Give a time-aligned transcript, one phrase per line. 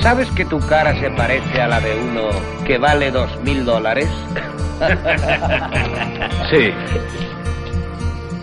[0.00, 2.28] ¿Sabes que tu cara se parece a la de uno
[2.64, 4.08] que vale dos mil dólares?
[6.50, 6.70] Sí.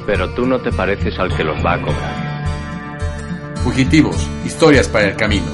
[0.06, 3.56] Pero tú no te pareces al que los va a cobrar.
[3.64, 5.48] Fugitivos, historias para el camino.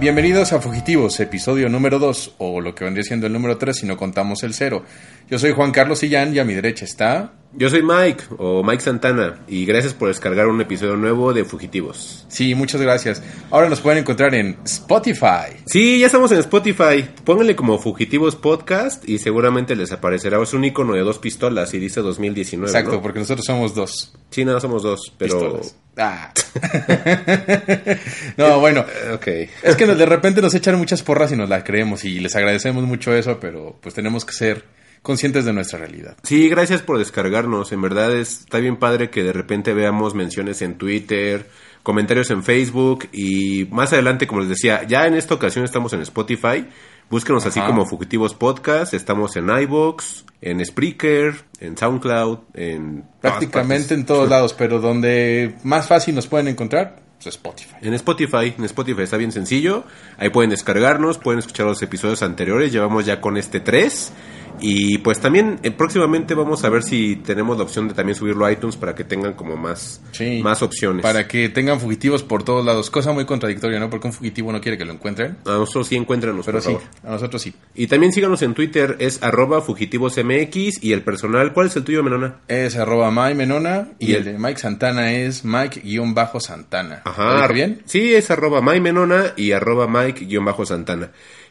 [0.00, 3.86] Bienvenidos a Fugitivos, episodio número 2, o lo que vendría siendo el número 3 si
[3.86, 4.84] no contamos el 0.
[5.30, 7.32] Yo soy Juan Carlos Sillán y a mi derecha está...
[7.52, 12.26] Yo soy Mike, o Mike Santana, y gracias por descargar un episodio nuevo de Fugitivos.
[12.28, 13.22] Sí, muchas gracias.
[13.50, 15.56] Ahora nos pueden encontrar en Spotify.
[15.64, 17.08] Sí, ya estamos en Spotify.
[17.24, 20.42] Pónganle como Fugitivos Podcast y seguramente les aparecerá.
[20.42, 22.70] Es un icono de dos pistolas y dice 2019.
[22.70, 23.02] Exacto, ¿no?
[23.02, 24.14] porque nosotros somos dos.
[24.30, 25.40] Sí, nada, somos dos, pero...
[25.40, 25.76] Pistolas.
[25.96, 26.32] Ah.
[28.36, 28.84] no, bueno.
[29.14, 29.26] Ok.
[29.62, 32.84] Es que de repente nos echan muchas porras y nos las creemos y les agradecemos
[32.84, 34.64] mucho eso, pero pues tenemos que ser
[35.02, 36.16] conscientes de nuestra realidad.
[36.22, 37.72] Sí, gracias por descargarnos.
[37.72, 41.48] En verdad es- está bien padre que de repente veamos menciones en Twitter,
[41.82, 46.00] comentarios en Facebook y más adelante, como les decía, ya en esta ocasión estamos en
[46.02, 46.66] Spotify.
[47.10, 48.92] Búsquenos así como Fugitivos Podcast.
[48.92, 55.86] Estamos en iBox, en Spreaker, en SoundCloud, en Prácticamente en todos lados, pero donde más
[55.88, 57.76] fácil nos pueden encontrar, pues Spotify.
[57.80, 59.84] En Spotify, en Spotify está bien sencillo.
[60.18, 62.72] Ahí pueden descargarnos, pueden escuchar los episodios anteriores.
[62.72, 64.12] Llevamos ya con este 3.
[64.60, 68.44] Y pues también eh, próximamente vamos a ver si tenemos la opción de también subirlo
[68.46, 70.40] a iTunes para que tengan como más, Sí.
[70.42, 71.02] más opciones.
[71.02, 72.90] Para que tengan fugitivos por todos lados.
[72.90, 73.90] Cosa muy contradictoria, ¿no?
[73.90, 75.36] Porque un fugitivo no quiere que lo encuentren.
[75.46, 76.88] A nosotros sí encuéntranos, Pero por sí, favor.
[77.04, 77.54] a nosotros sí.
[77.74, 82.02] Y también síganos en Twitter, es arroba fugitivosmx y el personal, ¿cuál es el tuyo,
[82.02, 82.36] Menona?
[82.48, 87.02] Es arroba Menona y Y el el- de Mike Santana es Mike-Santana.
[87.04, 87.42] ¿Lo Ajá.
[87.42, 87.82] dije bien?
[87.84, 91.10] Sí, es arroba Mike Menona y arroba Mike-Santana.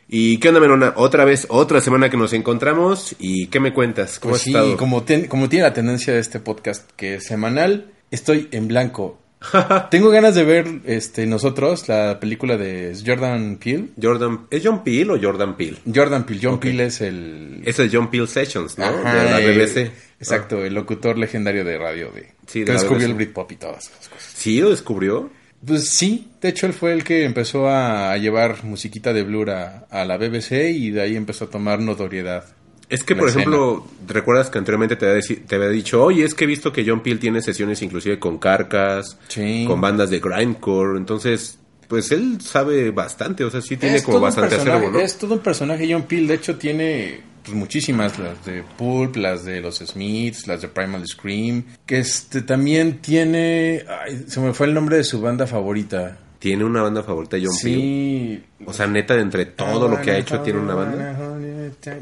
[0.10, 0.94] ¿Y qué onda, Menona?
[0.96, 3.16] Otra vez, otra semana que nos encontramos.
[3.20, 4.20] ¿Y qué me cuentas?
[4.20, 4.78] ¿Cómo Pues has sí, estado?
[4.78, 9.20] como, ten- como tiene la tendencia de este podcast que es semanal, estoy en blanco.
[9.92, 13.90] Tengo ganas de ver este nosotros la película de Jordan Peele.
[14.02, 15.78] Jordan, ¿Es John Peel o Jordan Peel?
[15.94, 16.62] Jordan Peele, John Ok.
[16.62, 18.86] Peele es el Es el John Peel Sessions, ¿no?
[18.86, 19.92] Ajá, de la eh, BBC.
[20.20, 23.90] Exacto, el locutor legendario de radio de Sí, de que descubrió el Britpop y todas
[23.90, 24.32] esas cosas.
[24.36, 25.30] ¿Sí lo descubrió?
[25.66, 29.88] Pues sí, de hecho él fue el que empezó a, llevar musiquita de Blur a,
[29.90, 32.46] a la BBC y de ahí empezó a tomar notoriedad.
[32.90, 33.42] Es que, por escena.
[33.44, 36.72] ejemplo, recuerdas que anteriormente te había, deci- te había dicho, oye, es que he visto
[36.72, 39.66] que John Peel tiene sesiones inclusive con Carcas, Sí.
[39.68, 44.20] con bandas de grindcore, entonces, pues él sabe bastante, o sea, sí tiene Es como
[44.20, 45.00] bastante acervo, ¿no?
[45.00, 49.46] Es todo un personaje John Peel, de hecho tiene pues, muchísimas, las de Pulp, las
[49.46, 54.68] de los Smiths, las de Primal Scream, que este también tiene, ay, se me fue
[54.68, 56.18] el nombre de su banda favorita.
[56.40, 57.76] Tiene una banda favorita John Peel.
[57.80, 58.44] Sí.
[58.66, 61.18] O sea, neta, de entre todo lo que ha hecho, tiene una banda.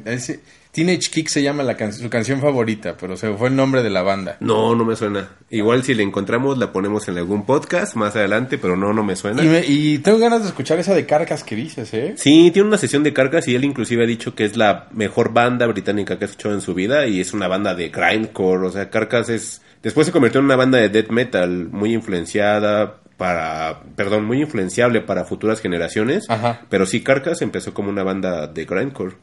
[0.05, 0.39] Ese-
[0.75, 3.89] Teenage Kick se llama la can- su canción favorita, pero se fue el nombre de
[3.89, 4.35] la banda.
[4.41, 5.29] No, no me suena.
[5.49, 9.15] Igual si la encontramos, la ponemos en algún podcast más adelante, pero no, no me
[9.15, 9.41] suena.
[9.41, 12.15] Y, me- y tengo ganas de escuchar esa de Carcas que dices, ¿eh?
[12.17, 15.31] Sí, tiene una sesión de Carcas y él inclusive ha dicho que es la mejor
[15.33, 18.71] banda británica que ha escuchado en su vida y es una banda de grindcore, o
[18.71, 19.61] sea, Carcas es...
[19.81, 23.81] Después se convirtió en una banda de death metal muy influenciada para...
[23.95, 26.25] Perdón, muy influenciable para futuras generaciones.
[26.29, 26.61] Ajá.
[26.69, 29.15] Pero sí, Carcas empezó como una banda de grindcore.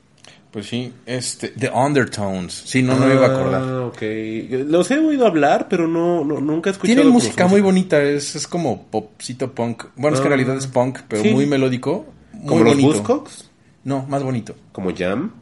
[0.53, 2.53] Pues sí, este, The Undertones.
[2.67, 3.63] Sí, no, no me iba a acordar.
[3.65, 4.03] Ah, ok.
[4.69, 6.95] Los he oído hablar, pero no, no nunca he escuchado.
[6.95, 9.85] Tienen música muy bonita, es, es como popcito punk.
[9.97, 10.37] Bueno, es que en Ah.
[10.37, 11.31] realidad es punk, pero Sí.
[11.31, 12.05] muy melódico.
[12.35, 12.81] Muy ¿Como los.
[12.83, 13.51] Buzzcocks?
[13.85, 14.55] No, más bonito.
[14.73, 15.33] ¿Como Jam?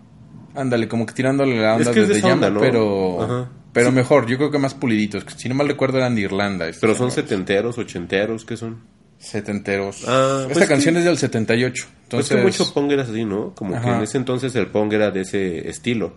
[0.54, 2.60] Ándale, como que tirándole la onda Es que es de, onda, ¿no?
[2.60, 3.48] pero, Ajá.
[3.72, 4.26] pero mejor.
[4.26, 5.24] Yo creo que más puliditos.
[5.36, 6.66] Si no mal recuerdo eran de Irlanda.
[6.68, 8.78] estos Pero son setenteros, ochenteros, ¿qué son?
[9.20, 10.04] Setenteros.
[10.08, 11.84] Ah, Esta pues canción que- es del 78.
[11.84, 13.54] Pues Entonces, que mucho pong era así, ¿no?
[13.54, 16.14] Como que en ese entonces el pong era de ese estilo.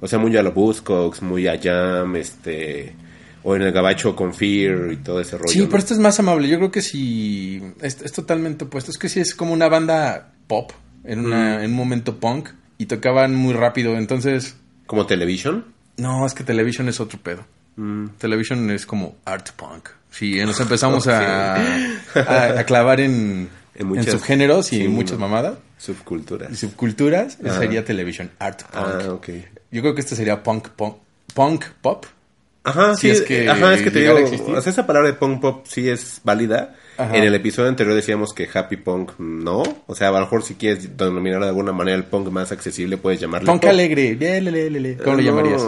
[0.00, 2.94] O sea, muy a los Buzzcocks, muy a Jam, este...
[3.44, 5.48] O en el gabacho con Fear y todo ese rollo.
[5.50, 5.66] Sí, ¿no?
[5.66, 6.48] pero esto es más amable.
[6.48, 7.60] Yo creo que sí.
[7.80, 8.92] Es, es totalmente opuesto.
[8.92, 10.70] Es que sí es como una banda pop
[11.02, 11.62] en, una, Mm.
[11.64, 13.96] en un momento punk y tocaban muy rápido.
[13.96, 14.54] Entonces,
[14.86, 15.64] ¿Como Television?
[15.96, 17.44] no, es que Television es otro pedo.
[17.74, 18.10] Mm.
[18.18, 19.88] Television es como art punk.
[20.12, 25.18] Sí, nos empezamos a, a, a clavar en, En muchas- en subgéneros y sí, muchas
[25.18, 26.56] mamadas y Subculturas.
[26.56, 27.38] subculturas.
[27.44, 27.58] Ajá.
[27.58, 28.74] Sería Television art punk.
[28.86, 28.98] Ah.
[29.72, 30.96] Yo creo que este sería punk, punk,
[31.34, 32.06] punk pop.
[32.64, 34.54] Ajá, Si sí, es que ajá, es que te digo, a existir.
[34.54, 36.76] o sea, esa palabra de punk pop sí es válida.
[36.98, 37.16] Ajá.
[37.16, 40.54] En el episodio anterior decíamos que happy punk no, o sea, a lo mejor si
[40.54, 44.14] quieres denominar de alguna manera el punk más accesible puedes llamarle Punk alegre.
[44.14, 44.96] Le, le, le.
[44.98, 45.62] ¿Cómo lo llamarías?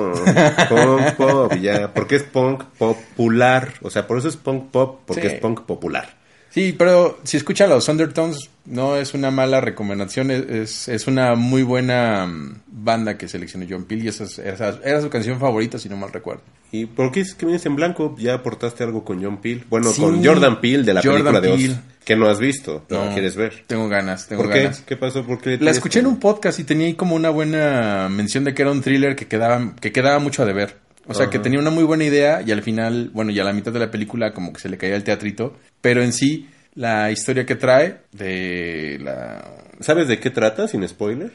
[0.68, 5.22] Punk pop, ya, porque es punk popular, o sea, por eso es punk pop, porque
[5.22, 5.26] Sí.
[5.28, 6.22] es punk popular.
[6.54, 11.64] Sí, pero si escuchan los Undertones, no es una mala recomendación, es, es, una muy
[11.64, 15.78] buena mm, banda que seleccionó John Peel y esa, es- esa- era su canción favorita,
[15.80, 16.42] si no mal recuerdo.
[16.70, 18.14] ¿Y por qué es que vienes en blanco?
[18.20, 19.64] Ya aportaste algo con John Peel.
[19.68, 21.72] Bueno, Sí, con Jordan Peele de la Jordan película de Peele.
[21.74, 21.80] Oz.
[22.04, 23.10] Que no has visto, No.
[23.14, 23.64] quieres ver.
[23.66, 24.58] Tengo ganas, tengo ¿Por qué?
[24.60, 24.80] ganas.
[24.82, 25.24] ¿Qué pasó?
[25.24, 28.54] ¿Por qué La escuché en un podcast y tenía ahí como una buena mención de
[28.54, 30.83] que era un thriller que quedaba, que quedaba mucho a deber.
[31.06, 33.52] O sea, que tenía una muy buena idea y al final, bueno, y a la
[33.52, 35.56] mitad de la película como que se le caía el teatrito.
[35.80, 39.44] Pero en sí, la historia que trae de la...
[39.80, 41.32] ¿Sabes de qué trata sin spoiler?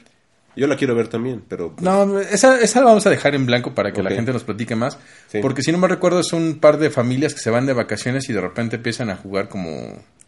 [0.56, 1.74] Yo la quiero ver también, pero...
[1.75, 4.44] pues, No, esa, esa la vamos a dejar en blanco para que la gente nos
[4.44, 4.98] platique más.
[5.27, 5.39] Sí.
[5.42, 8.27] Porque si no me recuerdo, es un par de familias que se van de vacaciones
[8.30, 9.71] y de repente empiezan a jugar como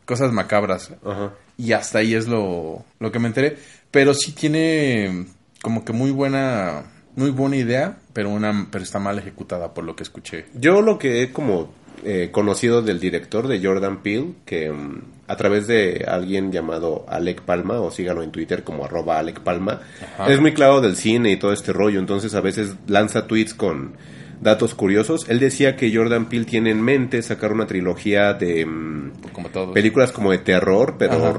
[0.05, 0.93] cosas macabras.
[1.03, 1.33] Ajá.
[1.57, 3.57] Y hasta ahí es lo, lo que me enteré.
[3.89, 5.25] Pero sí tiene
[5.61, 6.83] como que muy buena,
[7.21, 10.45] muy buena idea, pero una, pero está mal ejecutada por lo que escuché.
[10.53, 11.71] Yo lo que he como
[12.03, 17.41] eh, conocido del director de Jordan Peele, que mm, a través de alguien llamado Alec
[17.41, 19.81] Palma, o sígalo en Twitter como arroba Alec Palma,
[20.15, 20.31] Ajá.
[20.31, 23.93] es muy claro del cine y todo este rollo, entonces a veces lanza tweets con
[24.41, 25.29] datos curiosos.
[25.29, 30.11] Él decía que Jordan Peele tiene en mente sacar una trilogía de mm, Como películas
[30.11, 31.35] como de terror, pero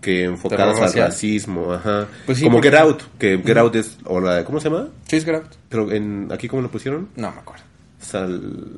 [0.00, 2.06] que enfocadas al racismo, ajá.
[2.24, 4.88] Pues sí, como porque- Get Out, que Get Out es, o la, ¿cómo se llama?
[5.06, 5.54] Chase Graft.
[5.68, 7.08] Pero en, aquí cómo lo pusieron?
[7.16, 7.64] No me acuerdo.
[8.00, 8.70] Sal...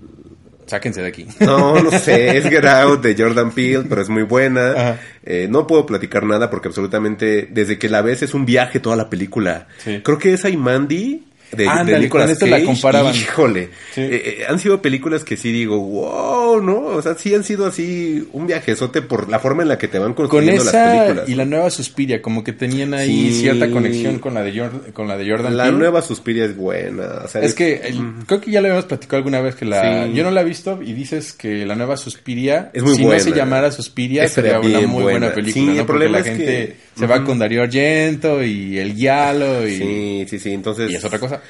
[0.67, 1.27] Sáquense de aquí.
[1.41, 4.99] No, no sé, es Get Out de Jordan Peele, pero es muy buena.
[5.23, 8.95] Eh, no puedo platicar nada porque absolutamente, desde que la ves es un viaje toda
[8.95, 9.67] la película.
[9.79, 10.03] Sí.
[10.05, 13.15] Creo que esa y Mandy de, de Ándale, Nicolas con esto la comparaban.
[13.15, 14.01] híjole, Sí.
[14.03, 14.09] Eh,
[14.41, 16.79] eh, han sido películas que sí digo, wow, ¿no?
[16.87, 19.99] O sea, sí han sido así un viajezote por la forma en la que te
[19.99, 21.29] van Con construyendo las películas.
[21.29, 23.41] y la nueva Suspiria, como que tenían ahí Sí.
[23.41, 25.79] cierta conexión con la de Jordan, con la de Jordan La Peele.
[25.79, 27.23] nueva Suspiria es buena.
[27.25, 30.07] o sea, Es que el- creo que ya lo habíamos platicado alguna vez que la
[30.07, 30.13] Sí.
[30.15, 33.19] yo no la he visto y dices que la nueva Suspiria Es muy si buena.
[33.19, 35.19] no se llamara Suspiria sería una muy buena.
[35.19, 35.71] buena película, Sí, ¿no?
[35.73, 39.67] el Porque problema la es gente que- se va con Darío Argento y el Giallo
[39.67, 40.91] y, Sí, sí, sí, entonces...
[40.91, 41.41] y es otra cosa.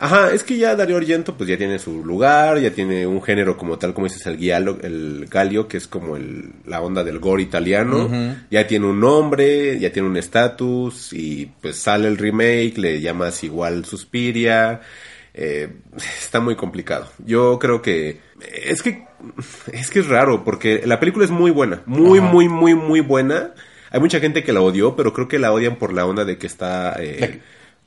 [0.00, 3.56] Ajá, es que ya Darío Argento pues ya tiene su lugar, ya tiene un género
[3.56, 7.18] como tal, como dices, el guialo, el galio, que es como el, la onda del
[7.18, 8.08] gore italiano,
[8.48, 13.42] ya tiene un nombre, ya tiene un estatus, y pues sale el remake, le llamas
[13.42, 14.82] igual Suspiria,
[15.34, 15.68] eh,
[16.22, 17.08] está muy complicado.
[17.26, 18.20] Yo creo que,
[18.52, 19.04] es que,
[19.72, 23.52] es que es raro, porque la película es muy buena, muy, muy, muy, muy buena.
[23.90, 26.38] Hay mucha gente que la odió, pero creo que la odian por la onda de
[26.38, 26.94] que está...
[27.00, 27.40] eh, De que-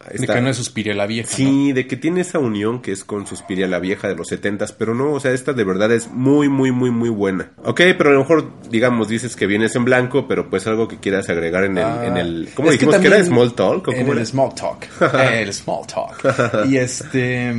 [0.09, 1.29] De está- que no es Suspiria la vieja.
[1.29, 1.35] ¿no?
[1.35, 4.71] Sí, de que tiene esa unión que es con Suspiria la vieja de los setentas,
[4.71, 7.51] pero no, o sea, esta de verdad es muy, muy, muy, muy buena.
[7.63, 10.97] Ok, pero a lo mejor, digamos, dices que vienes en blanco, pero pues algo que
[10.97, 13.23] quieras agregar en el, Ah, en el ¿cómo es dijimos que, era?
[13.23, 14.25] Small Talk, ¿o En cómo el era?
[14.25, 14.87] Small Talk.
[15.13, 16.65] el Small Talk.
[16.67, 17.53] y este,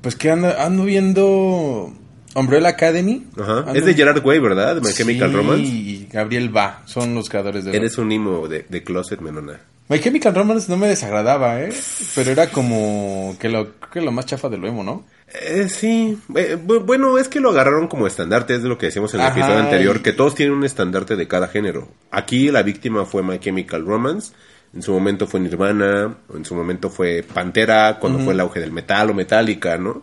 [0.00, 1.92] pues que ando, ando viendo
[2.34, 3.24] Umbrella Academy.
[3.40, 3.64] Ajá.
[3.74, 4.80] Es de Gerard Way, ¿verdad?
[4.82, 5.62] My Chemical Sí, Romance.
[5.64, 9.60] y Gabriel Va, son los creadores de Eres un imo de, de Closet Menona.
[9.88, 11.70] My Chemical Romance no me desagradaba, ¿eh?
[12.14, 15.04] Pero era como que lo, que lo más chafa de lo emo, ¿no?
[15.42, 18.86] Eh, sí, Eh, bu- bueno, es que lo agarraron como estandarte, es de lo que
[18.86, 21.88] decíamos en el Ajá, episodio anterior, que todos tienen un estandarte de cada género.
[22.10, 24.32] Aquí la víctima fue My Chemical Romance,
[24.74, 28.72] en su momento fue Nirvana, en su momento fue Pantera, cuando fue el auge del
[28.72, 30.02] metal o Metallica, ¿no?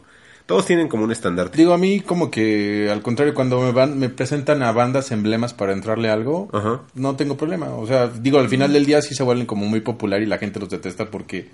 [0.51, 1.57] Todos tienen como un estandarte.
[1.57, 5.53] Digo, a mí como que al contrario, cuando me van, me presentan a bandas emblemas
[5.53, 6.81] para entrarle a algo, Ajá.
[6.93, 7.69] no tengo problema.
[7.69, 10.39] O sea, digo, al final del día sí se vuelven como muy popular y la
[10.39, 11.47] gente los detesta porque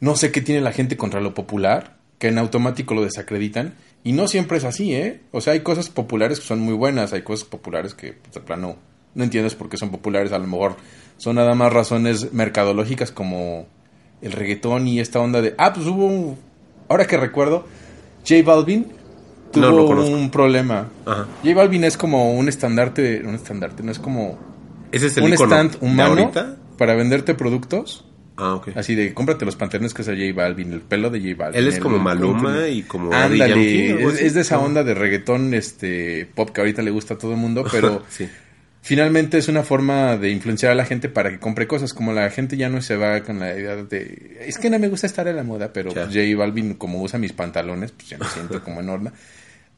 [0.00, 3.74] no sé qué tiene la gente contra lo popular, que en automático lo desacreditan.
[4.02, 5.20] Y no siempre es así, ¿eh?
[5.30, 8.40] O sea, hay cosas populares que son muy buenas, hay cosas populares que, pues, de
[8.40, 8.76] plano,
[9.14, 10.32] no entiendes por qué son populares.
[10.32, 10.76] A lo mejor
[11.18, 13.66] son nada más razones mercadológicas como
[14.22, 15.54] el reggaetón y esta onda de...
[15.58, 16.38] Ah, pues hubo un...
[16.88, 17.66] Ahora que recuerdo,
[18.26, 18.86] J Balvin
[19.52, 20.88] tuvo No, un problema.
[21.06, 21.26] Ajá.
[21.42, 24.38] J Balvin es como un estandarte, un estandarte, no es como
[24.92, 26.30] ¿Ese es el un stand humano
[26.76, 28.04] para venderte productos.
[28.40, 28.68] Ah, ok.
[28.76, 31.58] Así de, cómprate los pantalones que es J Balvin, el pelo de J Balvin.
[31.60, 34.60] Él es el- como Maluma y como Ándale, Yankee, es, es de esa Ah.
[34.60, 38.28] onda de reggaetón este pop que ahorita le gusta a todo el mundo, pero sí.
[38.88, 42.30] Finalmente es una forma de influenciar a la gente para que compre cosas, como la
[42.30, 45.28] gente ya no se va con la idea de, es que no me gusta estar
[45.28, 48.62] en la moda, pero pues, J Balvin como usa mis pantalones, pues ya me siento
[48.64, 49.12] como en horna.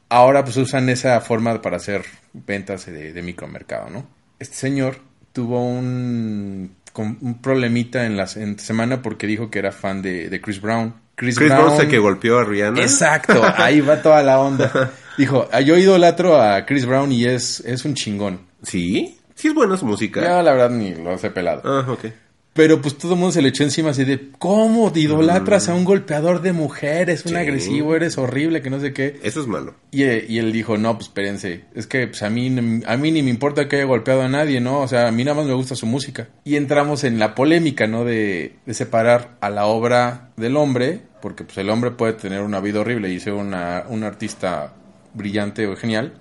[0.07, 4.05] Ahora pues usan esa forma para hacer ventas de, de micromercado, ¿no?
[4.39, 4.95] Este señor
[5.33, 10.39] tuvo un, un problemita en la en semana porque dijo que era fan de, de
[10.39, 10.93] Chris Brown.
[11.15, 12.81] Chris Brown se que golpeó a Rihanna.
[12.81, 14.91] Exacto, ahí va toda la onda.
[15.17, 18.49] Dijo, "Ah, yo idolatro a Chris Brown y es, es un chingón.
[18.63, 19.17] ¿Sí?
[19.35, 20.21] Sí es buena su música.
[20.21, 21.61] Yo la verdad ni lo he pelado.
[21.65, 22.05] Ah, ok.
[22.53, 25.73] Pero pues todo el mundo se le echó encima así de, ¿cómo te idolatras a
[25.73, 27.23] un golpeador de mujeres?
[27.25, 27.35] Un Mm.
[27.35, 27.39] Sí.
[27.41, 29.17] agresivo, eres horrible, que no sé qué.
[29.23, 29.75] Eso es malo.
[29.91, 32.47] Y, eh, y él dijo, no, pues espérense, es que pues, a, mí,
[32.85, 34.81] a mí ni me importa que haya golpeado a nadie, ¿no?
[34.81, 36.27] O sea, a mí nada más me gusta su música.
[36.43, 38.03] Y entramos en la polémica, ¿no?
[38.03, 42.59] De, de separar a la obra del hombre, porque pues el hombre puede tener una
[42.59, 44.73] vida horrible y ser una, un artista
[45.13, 46.13] brillante o genial,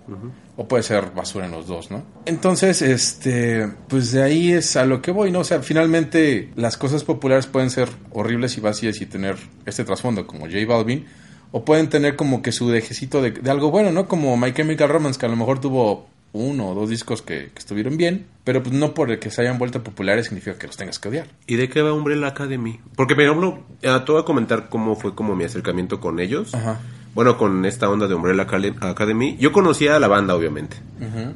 [0.57, 2.05] o puede ser basura en los dos, ¿no?
[2.27, 5.41] Entonces, este, pues de ahí es a lo que voy, ¿no?
[5.41, 10.27] O sea, finalmente las cosas populares pueden ser horribles y vacías y tener este trasfondo
[10.27, 11.07] como J Balvin,
[11.53, 14.07] o pueden tener como que su dejecito de, de algo bueno, ¿no?
[14.07, 17.59] Como My Chemical Romance, que a lo mejor tuvo uno o dos discos que, que
[17.59, 20.77] estuvieron bien, pero pues no por el que se hayan vuelto populares significa que los
[20.77, 21.27] tengas que odiar.
[21.47, 22.81] ¿Y de qué va Umbrella Academy?
[22.97, 26.55] Porque, por ejemplo, eh, te voy a comentar cómo fue como mi acercamiento con ellos.
[26.55, 26.81] Ajá.
[27.15, 28.47] Bueno, con esta onda de Umbrella
[28.81, 29.37] Academy.
[29.39, 30.77] Yo conocía a la banda, obviamente.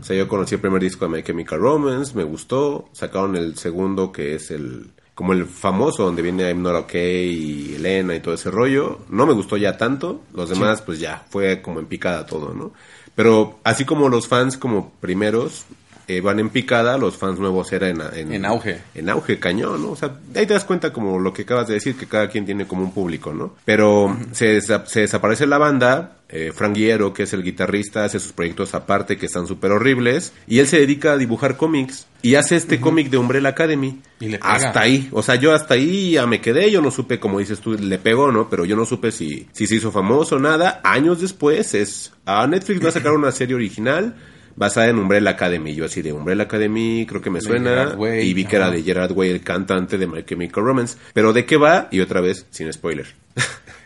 [0.00, 2.88] O sea, yo conocí el primer disco de My Chemical Romance, me gustó.
[2.92, 7.74] Sacaron el segundo, que es el como el famoso, donde viene I'm Not Okay y
[7.76, 8.98] Elena y todo ese rollo.
[9.08, 10.22] No me gustó ya tanto.
[10.34, 12.72] Los demás, pues ya, fue como en picada todo, ¿no?
[13.14, 15.66] Pero así como los fans como primeros
[16.08, 18.78] eh, van en picada, los fans nuevos eran en, En auge.
[18.94, 19.90] En auge, cañón, ¿no?
[19.92, 22.44] O sea, ahí te das cuenta como lo que acabas de decir, que cada quien
[22.44, 23.54] tiene como un público, ¿no?
[23.64, 26.74] Pero se, desa- se desaparece la banda, eh, Frank
[27.14, 30.78] que es el guitarrista, hace sus proyectos aparte que están súper horribles, y él se
[30.80, 34.00] dedica a dibujar cómics, y hace este cómic de Umbrella Academy.
[34.18, 34.52] Y le pega.
[34.54, 37.60] Hasta ahí, o sea, yo hasta ahí ya me quedé, yo no supe, como dices
[37.60, 38.48] tú, le pegó, ¿no?
[38.48, 40.80] Pero yo no supe si, si se hizo famoso o nada.
[40.84, 44.16] Años después es, a Netflix va a sacar una serie original
[44.56, 45.74] basada en Umbrella Academy.
[45.74, 47.94] Yo así de Umbrella Academy, creo que me De suena.
[47.96, 50.96] Way, y vi que era de Gerard Way, el cantante de My Chemical Romance.
[51.12, 51.88] Pero ¿de qué va?
[51.90, 53.06] Y otra vez, sin spoiler.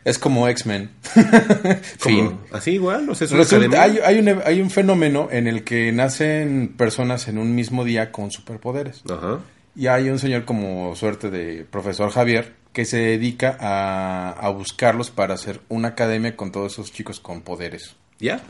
[0.04, 0.90] Es como X-Men.
[1.98, 2.38] Fin.
[2.52, 7.28] Así igual, o sea, Resulta- hay un, hay un fenómeno en el que nacen personas
[7.28, 9.02] en un mismo día con superpoderes.
[9.10, 9.40] Ajá.
[9.76, 15.10] Y hay un señor como suerte de profesor Javier que se dedica a, a buscarlos
[15.10, 17.96] para hacer una academia con todos esos chicos con poderes.
[18.18, 18.40] ¿Ya?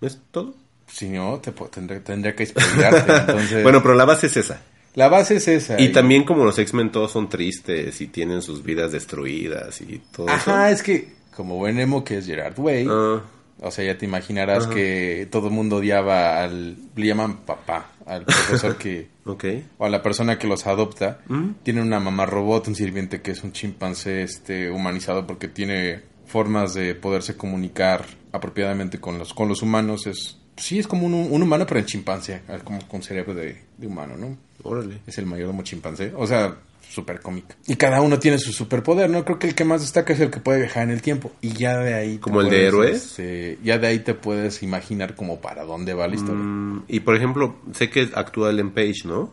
[0.00, 0.54] ¿Es todo?
[0.92, 3.12] Si no, te, tendré, tendría que spoilearte.
[3.16, 4.60] Entonces, Bueno, pero la base es esa.
[4.94, 5.80] la base es esa.
[5.80, 10.28] Y también como los X-Men todos son tristes y tienen sus vidas destruidas y todo
[10.28, 10.74] Ajá, eso.
[10.76, 13.22] es que como buen emo que es Gerard Way, Ah,
[13.62, 16.76] o sea, ya te imaginarás que todo el mundo odiaba al...
[16.96, 19.08] Le llaman papá, al profesor que...
[19.26, 19.44] ok.
[19.78, 21.50] o a la persona que los adopta, Mm.
[21.62, 26.72] tiene una mamá robot, un sirviente que es un chimpancé este, humanizado porque tiene formas
[26.74, 30.06] de poderse comunicar apropiadamente con los, con los humanos.
[30.06, 33.86] Es, sí, es como un, un humano, pero en chimpancé, como con cerebro de, de
[33.86, 34.36] humano, ¿no?
[34.62, 35.00] Órale.
[35.06, 36.12] Es el mayordomo chimpancé.
[36.16, 36.56] O sea,
[36.90, 37.56] súper cómica.
[37.66, 39.24] Y cada uno tiene su superpoder, ¿no?
[39.24, 41.32] Creo que el que más destaca es el que puede viajar en el tiempo.
[41.40, 42.18] Y ya de ahí...
[42.18, 42.96] ¿Como el de héroes?
[42.96, 46.42] este, ya de ahí te puedes imaginar como para dónde va la historia.
[46.42, 49.32] Mm, y por ejemplo, sé que actúa Ellen Page, ¿no?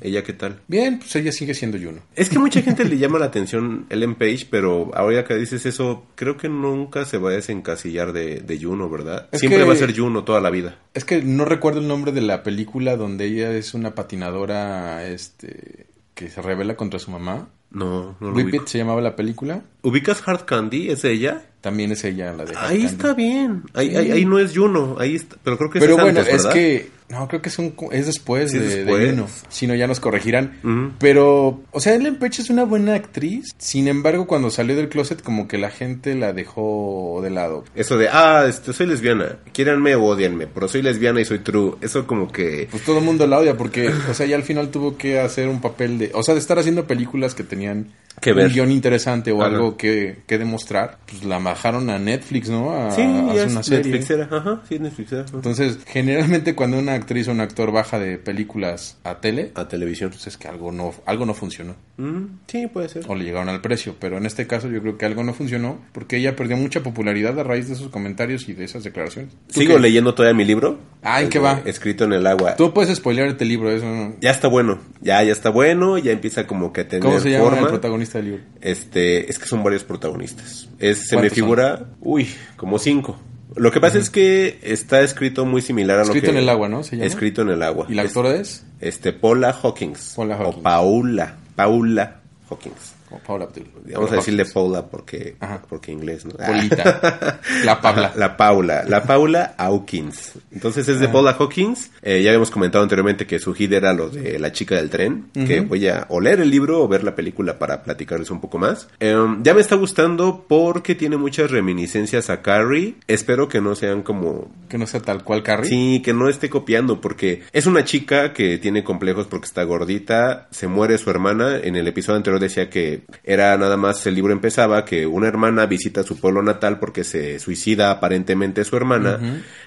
[0.00, 0.60] ¿Ella qué tal?
[0.68, 2.00] Bien, pues ella sigue siendo Juno.
[2.14, 6.04] Es que mucha gente le llama la atención Ellen Page, pero ahora que dices eso,
[6.14, 9.28] creo que nunca se va a desencasillar de, de Juno, ¿verdad?
[9.32, 10.78] Es Siempre que- va a ser Juno toda la vida.
[10.92, 15.86] Es que no recuerdo el nombre de la película donde ella es una patinadora este
[16.20, 17.48] que se revela contra su mamá.
[17.70, 19.62] No, no lo Whip se llamaba la película.
[19.82, 20.90] ¿Ubicas Hard Candy?
[20.90, 21.46] ¿Es ella?
[21.62, 22.84] También es ella la de Hard Ahí Candy.
[22.86, 23.62] está bien.
[23.74, 23.96] Ahí, Sí.
[23.96, 24.96] ahí, ahí no es Juno.
[24.98, 25.36] Ahí está.
[25.42, 28.06] Pero creo que Pero es bueno, antes, es que no, creo que es un es
[28.06, 29.10] después Sí, de, de después.
[29.10, 29.26] Juno.
[29.48, 30.94] Si no ya nos corregirán.
[30.98, 33.46] Pero, o sea, Ellen Page es una buena actriz.
[33.58, 37.64] Sin embargo, cuando salió del closet como que la gente la dejó de lado.
[37.74, 39.36] Eso de, ah, este, soy lesbiana.
[39.52, 40.16] Quieranme o
[40.54, 41.74] pero soy lesbiana y soy true.
[41.80, 42.68] Eso como que...
[42.70, 45.48] Pues todo el mundo la odia porque, o sea, ya al final tuvo que hacer
[45.48, 47.88] un papel de, o sea, de estar haciendo películas que tenían
[48.20, 48.46] Que ver.
[48.48, 49.54] un guion interesante o Ajá.
[49.54, 52.72] algo que, que demostrar, pues la bajaron a Netflix, ¿no?
[52.72, 53.92] A, Sí, a una serie.
[53.92, 54.28] Netflixera.
[54.30, 55.22] Ajá, sí, es Netflixera.
[55.22, 55.32] Ajá.
[55.34, 60.10] Entonces, generalmente cuando una actriz o un actor baja de películas a tele, A televisión.
[60.10, 61.74] pues es que algo no, algo no funcionó.
[61.96, 63.04] Mm, sí, puede ser.
[63.08, 63.94] O le llegaron al precio.
[63.98, 67.38] Pero en este caso yo creo que algo no funcionó porque ella perdió mucha popularidad
[67.38, 69.32] a raíz de esos comentarios y de esas declaraciones.
[69.52, 69.80] ¿Tú Sigo qué?
[69.80, 70.78] leyendo todavía mi libro.
[71.02, 71.60] Ah, ¿en qué va?
[71.64, 72.56] Escrito en el agua.
[72.56, 73.86] Tú puedes spoilearte el libro, eso.
[73.86, 74.78] no- Ya está bueno.
[75.00, 75.98] Ya, ya está bueno.
[75.98, 77.60] Ya empieza como que a tener ¿Cómo se llama forma.
[77.62, 78.42] el protagonista del libro?
[78.60, 80.68] Este, es que son varios protagonistas.
[80.78, 83.18] Es, se me ¿Cuántos figura, uy, como cinco.
[83.56, 86.38] Lo que pasa es que está escrito muy similar a Escrito lo que...
[86.38, 86.82] en el agua, ¿no?
[86.84, 87.06] ¿Se llama?
[87.06, 87.86] Escrito en el agua.
[87.88, 88.64] ¿Y la Es- actora es?
[88.80, 90.12] Este, Paula Hawkins.
[90.16, 90.56] Paula Hawkins.
[90.58, 91.36] O Paula.
[91.56, 92.94] Paula Hawkins.
[93.18, 93.66] Paula Abdul.
[93.92, 95.62] Vamos a decirle Paula porque, Ajá.
[95.68, 96.32] porque inglés, ¿no?
[96.32, 97.40] Polita.
[97.64, 98.08] La Pabla.
[98.08, 98.84] Ajá, La Paula.
[98.86, 100.32] La Paula Hawkins.
[100.52, 101.08] Entonces es de.
[101.08, 101.90] Paula Hawkins.
[102.02, 105.30] Eh, ya habíamos comentado anteriormente que su hit era lo de La chica del tren.
[105.32, 108.58] Que voy a o leer el libro o ver la película para platicarles un poco
[108.58, 108.88] más.
[109.00, 112.94] Em, ya me está gustando porque tiene muchas reminiscencias a Carrie.
[113.06, 115.68] Espero que no sean como Que no sea tal cual Carrie.
[115.68, 120.48] Sí, que no esté copiando, porque es una chica que tiene complejos porque está gordita,
[120.50, 124.14] se muere su hermana, en el episodio anterior decía que que era nada más, el
[124.14, 129.18] libro empezaba que una hermana visita su pueblo natal porque se suicida aparentemente su hermana.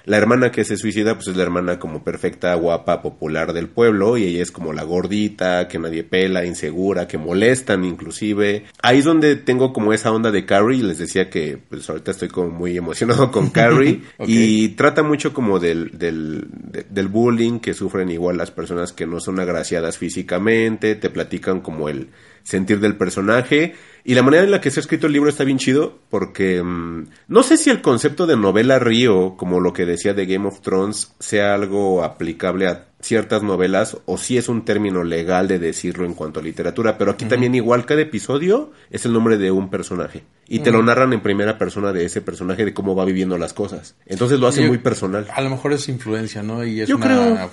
[0.05, 4.17] La hermana que se suicida pues es la hermana como perfecta, guapa, popular del pueblo
[4.17, 8.65] y ella es como la gordita, que nadie pela, insegura, que molestan inclusive.
[8.81, 12.27] Ahí es donde tengo como esa onda de Carrie, les decía que pues ahorita estoy
[12.29, 17.73] como muy emocionado con Carrie y trata mucho como del, del, de- del bullying que
[17.73, 22.09] sufren igual las personas que no son agraciadas físicamente, te platican como el
[22.43, 23.75] sentir del personaje.
[24.03, 26.61] Y la manera en la que se ha escrito el libro está bien chido porque
[26.61, 30.47] mm, no sé si el concepto de novela río, como lo que decía de Game
[30.47, 35.59] of Thrones, sea algo aplicable a ciertas novelas o si es un término legal de
[35.59, 39.51] decirlo en cuanto a literatura, pero aquí también igual cada episodio es el nombre de
[39.51, 43.05] un personaje y te lo narran en primera persona de ese personaje de cómo va
[43.05, 43.95] viviendo las cosas.
[44.05, 45.25] Entonces lo hace Yo- muy personal.
[45.33, 46.63] A lo mejor es influencia, ¿no?
[46.65, 47.05] Y es Yo una...
[47.05, 47.49] creo.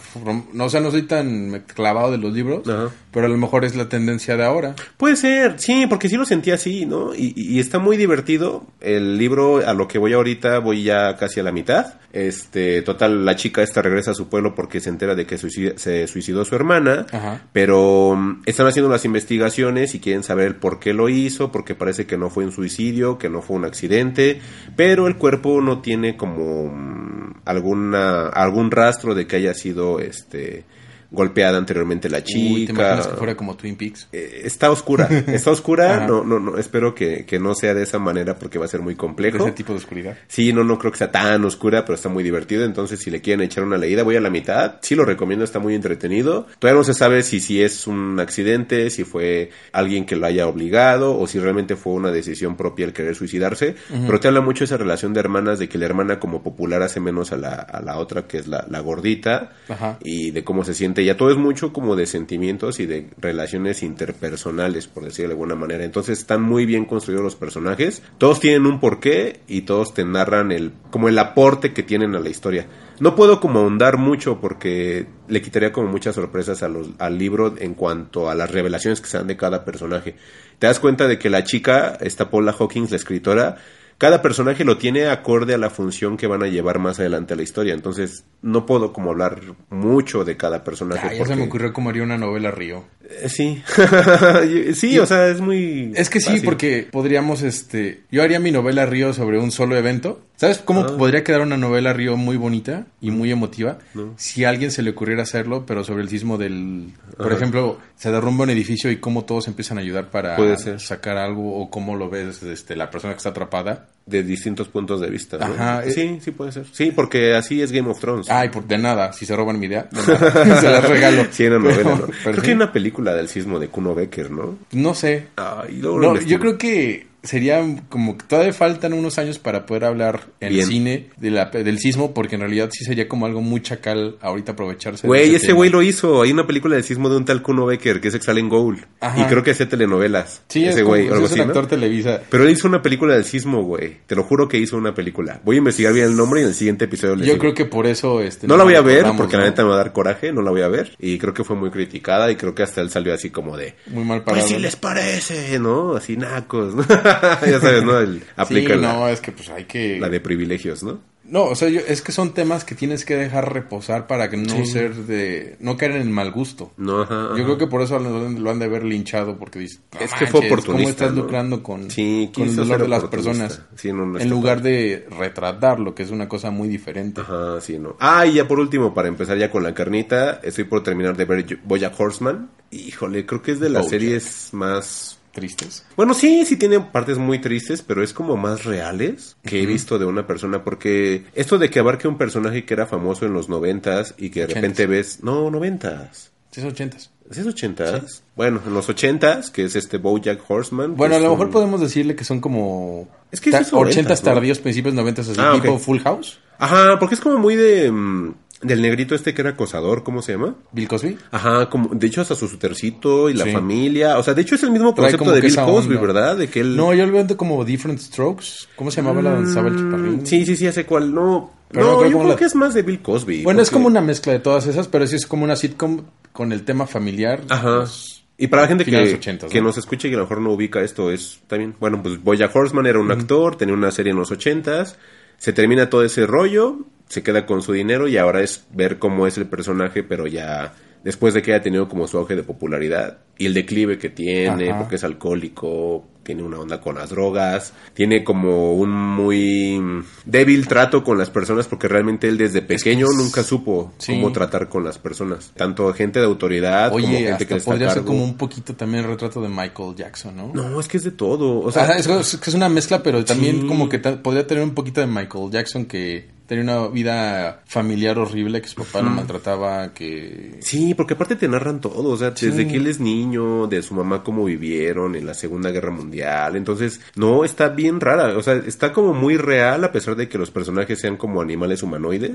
[0.52, 2.62] No, o sea, no soy tan clavado de los libros,
[3.10, 4.74] pero a lo mejor es la tendencia de ahora.
[4.96, 7.14] Puede ser, sí, porque sí lo sentí así, ¿no?
[7.14, 8.66] Y, y- y está muy divertido.
[8.80, 11.94] El libro, a lo que voy ahorita, voy ya casi a la mitad.
[12.12, 15.76] Este, total, la chica esta regresa a su pueblo porque se entera de que suicida-
[15.76, 17.06] se suicidó su hermana.
[17.10, 17.42] Ajá.
[17.52, 22.06] Pero mm, están haciendo las investigaciones y quieren saber por qué lo hizo, porque parece
[22.06, 24.40] que no fue un suicidio, que no fue un accidente,
[24.76, 30.64] pero el cuerpo no tiene como mm, alguna algún rastro de que haya sido este
[31.10, 32.54] golpeada anteriormente la chica.
[32.54, 34.08] Uy, ¿te imaginas que fuera como Twin Peaks?
[34.12, 37.98] Eh, está oscura, está oscura, no, no, no, espero que, que no sea de esa
[37.98, 39.38] manera porque va a ser muy De complejo.
[39.38, 40.16] ese tipo de oscuridad.
[40.28, 42.64] Sí, no, no creo que sea tan oscura, pero está muy divertido.
[42.64, 44.76] Entonces, si le quieren echar una leída, voy a la mitad.
[44.82, 46.46] Sí lo recomiendo, está muy entretenido.
[46.58, 50.46] Todavía no se sabe si, si es un accidente, si fue alguien que lo haya
[50.46, 53.74] obligado o si realmente fue una decisión propia el querer suicidarse.
[54.06, 57.00] Pero te habla mucho esa relación de hermanas, de que la hermana como popular hace
[57.00, 59.98] menos a la, a la otra, que es la, la gordita, Ajá.
[60.04, 61.16] y de cómo se siente ella.
[61.16, 65.84] Todo es mucho como de sentimientos y de relaciones interpersonales, por decirlo de alguna manera.
[65.84, 68.02] Entonces están muy bien construidos los personajes.
[68.18, 72.20] Todos tienen un porqué y todos te narran el como el aporte que tienen a
[72.20, 72.66] la historia.
[73.00, 77.54] No puedo como ahondar mucho porque le quitaría como muchas sorpresas a los, al libro
[77.58, 80.16] en cuanto a las revelaciones que se dan de cada personaje.
[80.58, 83.56] Te das cuenta de que la chica, esta Paula Hawkins, la escritora,
[84.00, 87.36] cada personaje lo tiene acorde a la función que van a llevar más adelante a
[87.36, 87.74] la historia.
[87.74, 91.06] Entonces, no puedo como hablar mucho de cada personaje.
[91.06, 92.84] Ah, ya porque- se me ocurrió haría una novela Río.
[93.10, 93.62] Eh, sí.
[94.74, 95.92] sí, o sea, es muy...
[95.94, 96.44] Es que sí, fácil.
[96.44, 100.20] porque podríamos, este, yo haría mi novela Río sobre un solo evento.
[100.36, 100.96] ¿Sabes cómo Ah.
[100.96, 103.76] podría quedar una novela Río muy bonita y muy emotiva?
[104.16, 107.36] Si a alguien se le ocurriera hacerlo, pero sobre el sismo del, por Ajá.
[107.36, 110.80] ejemplo, se derrumba un edificio y cómo todos empiezan a ayudar para Puede ser.
[110.80, 113.88] sacar algo o cómo lo ves, este, la persona que está atrapada.
[114.06, 115.36] De distintos puntos de vista.
[115.38, 115.44] ¿no?
[115.44, 115.92] Ajá, eh.
[115.92, 116.64] Sí, sí puede ser.
[116.72, 118.28] Sí, porque así es Game of Thrones.
[118.30, 120.60] Ay, por, de nada, si se roban mi idea, de nada.
[120.60, 121.26] se las regalo.
[121.30, 122.06] Sí, era novela, Pero- ¿no?
[122.06, 122.40] pero Creo sí.
[122.40, 124.58] que hay una película del sismo de Kuno Becker, ¿no?
[124.72, 125.28] No sé.
[125.70, 130.20] Luego No, yo creo que sería como que todavía faltan unos años para poder hablar
[130.40, 130.66] en Bien.
[130.66, 134.52] cine de la, del sismo, porque en realidad sí sería como algo muy chacal ahorita
[134.52, 135.06] aprovecharse.
[135.06, 136.22] Güey, ese güey lo hizo.
[136.22, 138.80] Hay una película del sismo de un tal Kuno Becker que es Exhalen Gould.
[139.00, 139.20] Ajá.
[139.20, 140.42] Y creo que hacía telenovelas.
[140.48, 142.22] Sí, ese es, güey, como, es actor televisa.
[142.30, 143.98] Pero él hizo una película del sismo, güey.
[144.06, 145.40] Te lo juro que hizo una película.
[145.44, 147.40] Voy a investigar bien el nombre y en el siguiente episodio les Yo digo.
[147.42, 148.20] creo que por eso...
[148.20, 149.50] Este, No la voy a ver porque la ¿no?
[149.50, 150.96] neta me va a dar coraje, no la voy a ver.
[150.98, 153.74] Y creo que fue muy criticada y creo que hasta él salió así como de...
[153.86, 154.42] Muy mal parado.
[154.46, 155.94] Pues si les parece, ¿no?
[155.96, 156.74] Así nacos.
[156.74, 156.84] ¿no?
[157.46, 157.98] ya sabes, ¿no?
[157.98, 159.98] El, Sí, la, no, es que pues hay que...
[160.00, 161.08] la de privilegios, ¿no?
[161.22, 164.36] No, o sea, yo- es que son temas que tienes que dejar reposar para que
[164.36, 165.54] no ser de...
[165.60, 166.72] No caer en el mal gusto.
[166.76, 167.38] No, ajá, ajá.
[167.38, 170.12] Yo creo que por eso lo, lo han de haber linchado, porque dices, "No Es
[170.14, 171.22] que fue oportunista, ¿Cómo estás ¿no?
[171.22, 173.62] lucrando con, Sí, con el dolor de las personas?
[173.76, 177.20] Sí, no, no en lugar de retratarlo, que es una cosa muy diferente.
[177.20, 177.96] Ajá, sí, no.
[178.00, 181.26] Ah, y ya por último, para empezar ya con la carnita, estoy por terminar de
[181.26, 182.50] ver Bojack Horseman.
[182.72, 184.00] Híjole, creo que es de las Bojack.
[184.00, 185.84] series más Tristes.
[185.96, 189.98] Bueno, sí, sí tiene partes muy tristes, pero es como más reales que he visto
[189.98, 193.48] de una persona, porque esto de que abarque un personaje que era famoso en los
[193.48, 197.10] noventas y que de repente ves, no, noventas, Sí, es ochentas.
[197.30, 198.24] ¿es ochentas?
[198.34, 200.96] Bueno, en los ochentas, que es este Bojack Horseman.
[200.96, 203.08] Bueno, a lo un- podemos decirle que son como...
[203.30, 204.32] Es que sí ta- ochentas ¿no?
[204.32, 205.78] tardíos, principios noventas, así, Ah, tipo.
[205.78, 207.92] Full House, Ajá, porque es como muy de...
[207.92, 210.54] mm, del negrito este que era acosador, ¿cómo se llama?
[210.72, 211.16] Bill Cosby.
[211.30, 213.52] Ajá, como, de hecho hasta su sutercito y la Sí.
[213.52, 216.00] familia, o sea, de hecho es el mismo concepto de Bill Cosby, onda.
[216.06, 216.36] ¿verdad?
[216.36, 216.76] De que él...
[216.76, 218.46] No, yo lo veo como Different Strokes.
[218.76, 219.74] ¿Cómo se llamaba la danzaba el?
[219.74, 221.14] Mm, Sí, sí, sí, hace cual.
[221.14, 223.42] No, Pero no, no creo yo creo la- que es más de Bill Cosby.
[223.44, 226.52] Bueno, es como una mezcla de todas esas, pero sí es como una sitcom con
[226.52, 227.40] el tema familiar.
[227.48, 227.78] Ajá.
[227.78, 229.68] Pues, Y para la gente que, finales 80s, que ¿no?
[229.68, 232.50] nos escuche y que a lo mejor no ubica esto, es también, bueno, pues Boya
[232.52, 234.96] Horseman era un actor, tenía una serie en los ochentas,
[235.40, 239.26] se termina todo ese rollo, se queda con su dinero y ahora es ver cómo
[239.26, 243.20] es el personaje, pero ya después de que haya tenido como su auge de popularidad
[243.38, 244.80] y el declive que tiene, Ajá.
[244.80, 249.82] porque es alcohólico, tiene una onda con las drogas, tiene como un muy
[250.24, 254.12] débil trato con las personas porque realmente él desde pequeño es- nunca supo Sí.
[254.14, 257.58] cómo tratar con las personas, tanto gente de autoridad como Oye, gente hasta que a
[257.58, 260.52] podría ser como un poquito también el retrato de Michael Jackson, ¿no?
[260.54, 263.24] No, es que es de todo, o sea, Ajá, es, es que una mezcla, pero
[263.24, 263.66] también Sí.
[263.66, 268.60] como que podría tener un poquito de Michael Jackson que tenía una vida familiar horrible,
[268.60, 270.58] que su papá lo maltrataba, que...
[270.60, 272.66] Sí, porque aparte te narran todo, o sea, desde Sí.
[272.66, 277.00] que él es niño, de su mamá cómo vivieron en la Segunda Guerra Mundial, entonces,
[277.16, 280.50] no, está bien rara, o sea, está como muy real a pesar de que los
[280.50, 282.32] personajes sean como animales humanoides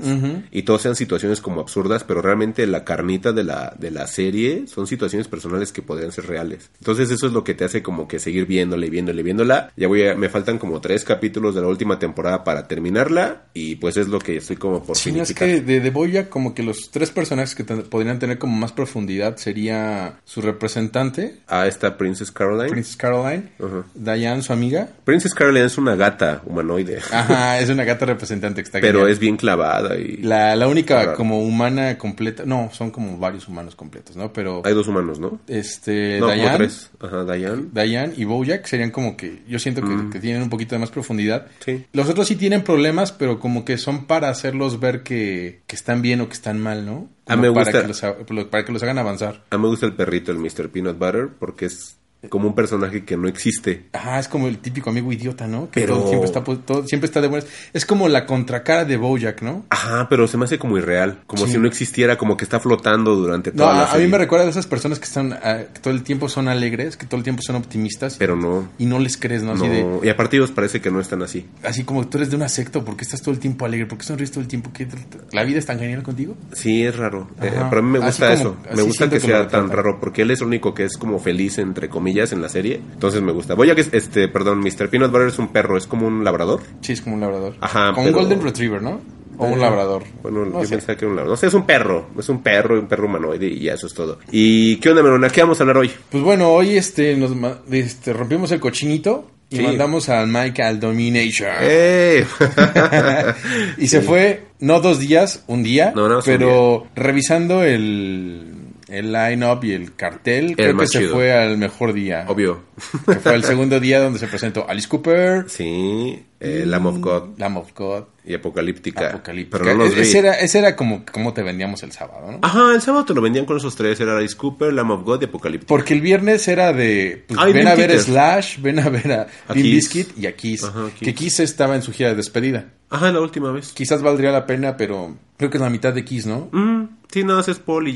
[0.50, 4.64] y todos sean situaciones como absurdas, pero realmente la carnita de la, de la serie
[4.66, 6.70] son situaciones personales que podrían ser reales.
[6.80, 9.72] Entonces eso es lo que te hace como que seguir viéndole, viéndole, viéndola.
[9.76, 13.76] Ya voy a, me faltan como tres capítulos de la última temporada para terminarla y
[13.76, 16.62] pues es lo que estoy como por Sí, es que de, de Boya como que
[16.62, 21.96] los tres personajes que ten- podrían tener como más profundidad sería su representante, A esta
[21.96, 22.70] Princess Caroline.
[22.70, 23.88] Princess Caroline, Ajá.
[23.94, 24.88] Diane, su amiga.
[25.04, 29.12] Princess Caroline es una gata humanoide, Ajá, es una gata representante que está pero genial.
[29.12, 31.14] es bien clavada y La, la única Raro.
[31.16, 34.32] como humana completa, no, son como varios humanos completos, ¿no?
[34.32, 35.40] Pero hay dos humanos, ¿no?
[35.46, 36.90] este No, Diane, tres.
[37.00, 37.64] Ajá, Diane.
[37.72, 40.90] Diane y Bojack serían como que yo siento que, que tienen un poquito de más
[40.90, 41.46] profundidad.
[41.46, 41.64] Mm.
[41.64, 41.84] Sí.
[41.92, 46.02] Los otros sí tienen problemas, pero como que son para hacerlos ver que, que están
[46.02, 47.08] bien o que están mal, ¿no?
[47.26, 47.82] Ah, Como me para gusta.
[48.24, 49.42] Que los, para que los hagan avanzar.
[49.50, 50.68] A mí me gusta el perrito, el Mr.
[50.70, 51.96] Peanut Butter, porque es
[52.28, 53.84] como un personaje que no existe.
[53.92, 55.70] Ajá, es como el típico amigo idiota, ¿no?
[55.70, 57.48] Que Pero- todo siempre está todo- siempre está de buenas.
[57.72, 59.64] Es como la contracara de Bojack, ¿no?
[59.70, 61.52] Ajá, pero se me hace como irreal, como Sí.
[61.52, 64.18] si no existiera, como que está flotando durante No, toda la a, a mí me
[64.18, 67.18] recuerda de esas personas que están ah, que todo el tiempo son alegres, que todo
[67.18, 68.68] el tiempo son optimistas Pero no.
[68.78, 69.52] y no les crees, ¿no?
[69.52, 70.00] Así no.
[70.00, 71.46] de Y aparte ellos parece que no están así.
[71.62, 73.86] así como tú eres de una secta, ¿por qué estás todo el tiempo alegre?
[73.86, 74.70] ¿Por qué sonríes todo el tiempo?
[74.72, 74.86] ¿Qué-
[75.32, 76.36] la vida es tan genial contigo?
[76.52, 77.28] Sí, es raro.
[77.42, 78.56] Eh, pero a mí me gusta como- eso.
[78.74, 81.58] Me gusta que sea tan raro, porque él es el único que es como feliz,
[81.58, 82.80] entre comillas, en la serie.
[82.92, 83.54] Entonces me gusta.
[83.54, 84.88] Voy a que, este, perdón, Mr.
[84.90, 86.60] Peanut Butter es un perro, es como un labrador.
[86.80, 87.54] Sí, es como un labrador.
[87.60, 89.00] Ajá, Como pero- un golden retriever, ¿no?
[89.38, 90.02] O un labrador.
[90.22, 90.76] Bueno, No yo sé.
[90.76, 91.32] pensaba que era un labrador.
[91.32, 92.06] No sé, es un perro.
[92.18, 94.18] Es un perro, un perro humanoide y ya eso es todo.
[94.30, 95.28] ¿Y qué onda, Melona?
[95.28, 95.90] ¿Qué vamos a hablar hoy?
[96.10, 97.32] Pues bueno, hoy este nos
[97.70, 99.62] este, rompimos el cochinito y Sí.
[99.62, 101.50] mandamos al Mike al Domination.
[101.60, 102.24] ¡Eh!
[103.78, 108.52] y se fue, no dos días, un día, No, no, un pero revisando el,
[108.88, 111.14] el line-up y el cartel, creo que se chido.
[111.14, 112.24] fue al mejor día.
[112.28, 112.62] Obvio.
[113.06, 117.38] Que fue el segundo día donde se presentó Alice Cooper, Sí, eh, Lamb of God
[117.38, 119.08] Lamb of God, y Apocalíptica.
[119.08, 119.58] Apocalíptica.
[119.58, 120.00] Pero no los E- vi.
[120.02, 122.38] ese, era, ese era como, como te vendíamos el sábado, ¿no?
[122.42, 123.98] Ajá, el sábado te lo vendían con esos tres.
[124.00, 125.68] Era Alice Cooper, Lamb of God y Apocalíptica.
[125.68, 128.00] Porque el viernes era de pues, Ay, ven a ver Theater.
[128.04, 129.52] Slash, ven a ver a, A.
[129.54, 130.64] Bizkit y a Kiss.
[130.64, 131.00] Ajá, Kiss.
[131.06, 132.66] Que Kiss estaba en su gira de despedida.
[132.90, 133.72] Ajá, la última vez.
[133.72, 136.48] Quizás valdría la pena, pero creo que es la mitad de Kiss, ¿no?
[136.52, 137.94] Mm, sí, nada más es Paul y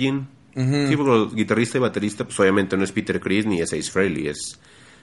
[0.54, 0.88] Ujú.
[0.88, 4.28] Sí, porque guitarrista y baterista, pues obviamente no es Peter Chris ni es Ace Frehley,
[4.28, 4.58] es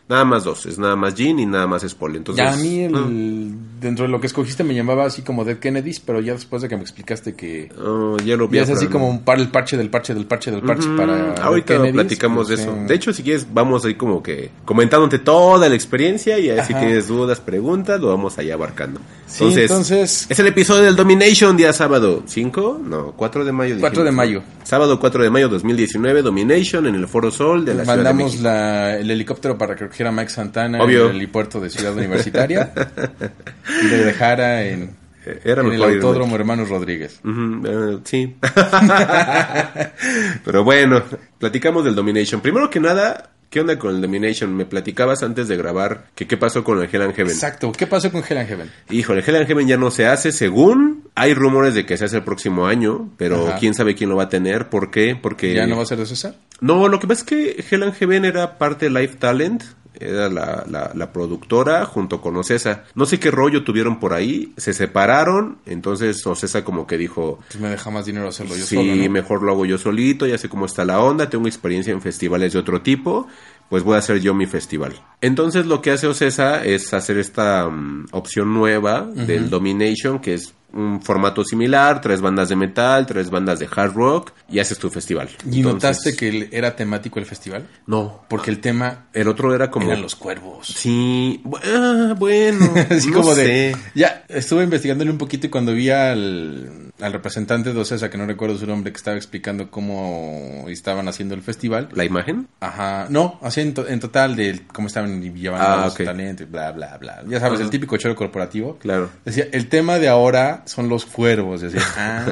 [0.09, 2.15] nada más dos, es nada más Gene y nada más Paul.
[2.15, 5.43] Entonces, ya a mí, el- ah, dentro de lo que escogiste, me llamaba así como
[5.45, 8.87] Dead Kennedys, pero ya después de que me explicaste que oh, Yellow ya es así
[8.87, 11.73] como un par, el parche del parche del parche del parche Ujú, para Dead Ahorita
[11.75, 12.73] Kennedys, platicamos pues, de eso.
[12.75, 16.59] eh, De hecho, si quieres, vamos ahí como que comentándote toda la experiencia y ahí
[16.65, 16.81] si Ajá.
[16.81, 18.99] tienes dudas, preguntas, lo vamos allá abarcando.
[19.27, 22.23] Sí, entonces- es el episodio del Domination, día sábado.
[22.27, 22.79] ¿5?
[22.81, 23.75] No, 4 de mayo.
[23.79, 24.41] 4 de mayo.
[24.63, 28.31] Sábado 4 de mayo 2019, Domination en el Foro Sol de la Ciudad de mandamos
[28.33, 28.43] México.
[28.43, 31.05] la- el helicóptero para que recogiera a Mike Santana Obvio.
[31.05, 32.71] en el helipuerto de Ciudad Universitaria
[33.83, 37.19] y lo dejara en, Eh, Era en el Autódromo Hermanos Rodríguez.
[37.25, 38.35] Eh, sí.
[40.45, 41.03] Pero bueno,
[41.39, 42.39] platicamos del Domination.
[42.41, 44.55] Primero que nada, ¿qué onda con el Domination?
[44.55, 47.33] Me platicabas antes de grabar que qué pasó con el Hell and Heaven.
[47.33, 47.71] Exacto.
[47.73, 48.71] ¿Qué pasó con Hell and Heaven?
[48.89, 52.17] Híjole, Hell and Heaven ya no se hace, según hay rumores de que se hace
[52.17, 53.57] el próximo año, pero Ajá.
[53.59, 55.17] quién sabe quién lo va a tener, ¿por qué?
[55.21, 56.35] Porque ¿Ya no va a ser de César?
[56.61, 59.63] No, lo que pasa es que Hell and Heaven era parte de Life Talent,
[59.99, 62.83] era la, la, la productora junto con Ocesa.
[62.95, 67.59] No sé qué rollo tuvieron por ahí, se separaron, entonces Ocesa como que dijo, Pues
[67.59, 69.09] me deja más dinero hacerlo yo sí, solo, ¿no?
[69.09, 72.53] mejor lo hago yo solito, ya sé cómo está la onda, tengo experiencia en festivales
[72.53, 73.27] de otro tipo,
[73.69, 74.93] pues voy a hacer yo mi festival.
[75.21, 80.53] Entonces lo que hace Ocesa es hacer esta mm, opción nueva del Domination, que es
[80.73, 84.89] un formato similar, tres bandas de metal, tres bandas de hard rock, y haces tu
[84.89, 85.29] festival.
[85.49, 87.67] ¿Y Entonces- notaste que era temático el festival?
[87.85, 89.87] No, Porque el tema el otro era como...
[89.87, 90.67] eran los cuervos.
[90.67, 93.43] Sí, ah, bueno, Así no como sé.
[93.43, 93.77] de...
[93.95, 98.25] Ya, estuve investigándole un poquito y cuando vi al, al representante de Ocesa, que no
[98.25, 101.89] recuerdo su nombre, que estaba explicando cómo estaban haciendo el festival.
[101.93, 102.47] ¿La imagen?
[102.59, 106.03] Ajá, no, así en, to- en total de cómo estaban llevando Ah, los ok.
[106.05, 107.23] talentos, bla, bla, bla.
[107.27, 108.77] Ya sabes, el típico choro corporativo.
[108.79, 109.09] Claro.
[109.25, 111.61] Decía, el tema de ahora son los cuervos.
[111.61, 112.25] Decía, ah.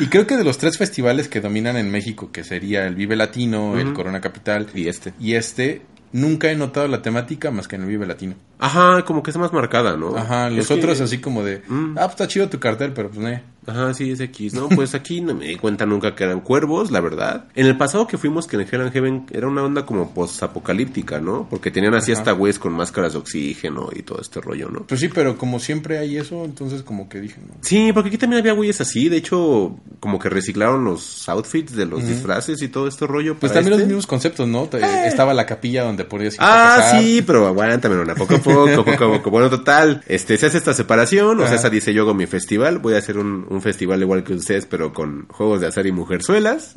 [0.00, 3.16] y creo que de los tres festivales que dominan en México, que sería el Vive
[3.16, 5.12] Latino, el Corona Capital Y este.
[5.20, 8.34] y este, nunca he notado la temática más que en el Vive Latino.
[8.60, 10.16] Ajá, como que es más marcada, ¿no?
[10.16, 11.92] Ajá, los Es que- otros así como de, Mm.
[11.96, 13.40] ah, pues está chido tu cartel, pero pues no.
[13.66, 14.54] Ajá, sí, es X.
[14.54, 17.44] No, pues aquí no me di cuenta nunca que eran cuervos, la verdad.
[17.54, 21.20] En el pasado que fuimos, que en Hell and Heaven era una onda como post-apocalíptica,
[21.20, 21.46] ¿no?
[21.48, 24.80] Porque tenían así hasta güeyes con máscaras de oxígeno y todo este rollo, ¿no?
[24.86, 27.54] Pues sí, pero como siempre hay eso, entonces como que dije, no.
[27.60, 29.08] Sí, porque aquí también había güeyes así.
[29.08, 33.36] De hecho, como que reciclaron los outfits de los disfraces y todo este rollo.
[33.38, 33.88] Pues para también los este.
[33.88, 34.64] mismos conceptos, ¿no?
[34.66, 38.38] Te- Estaba la capilla donde podías ir a Ah, sí, pero aguántame, una poco a
[38.54, 39.30] poco, poco a poco.
[39.30, 42.78] Bueno, total, este, se hace esta separación, o sea, esa dice yo hago mi festival,
[42.78, 45.92] voy a hacer un, un festival igual que ustedes, pero con juegos de azar y
[45.92, 46.72] mujerzuelas.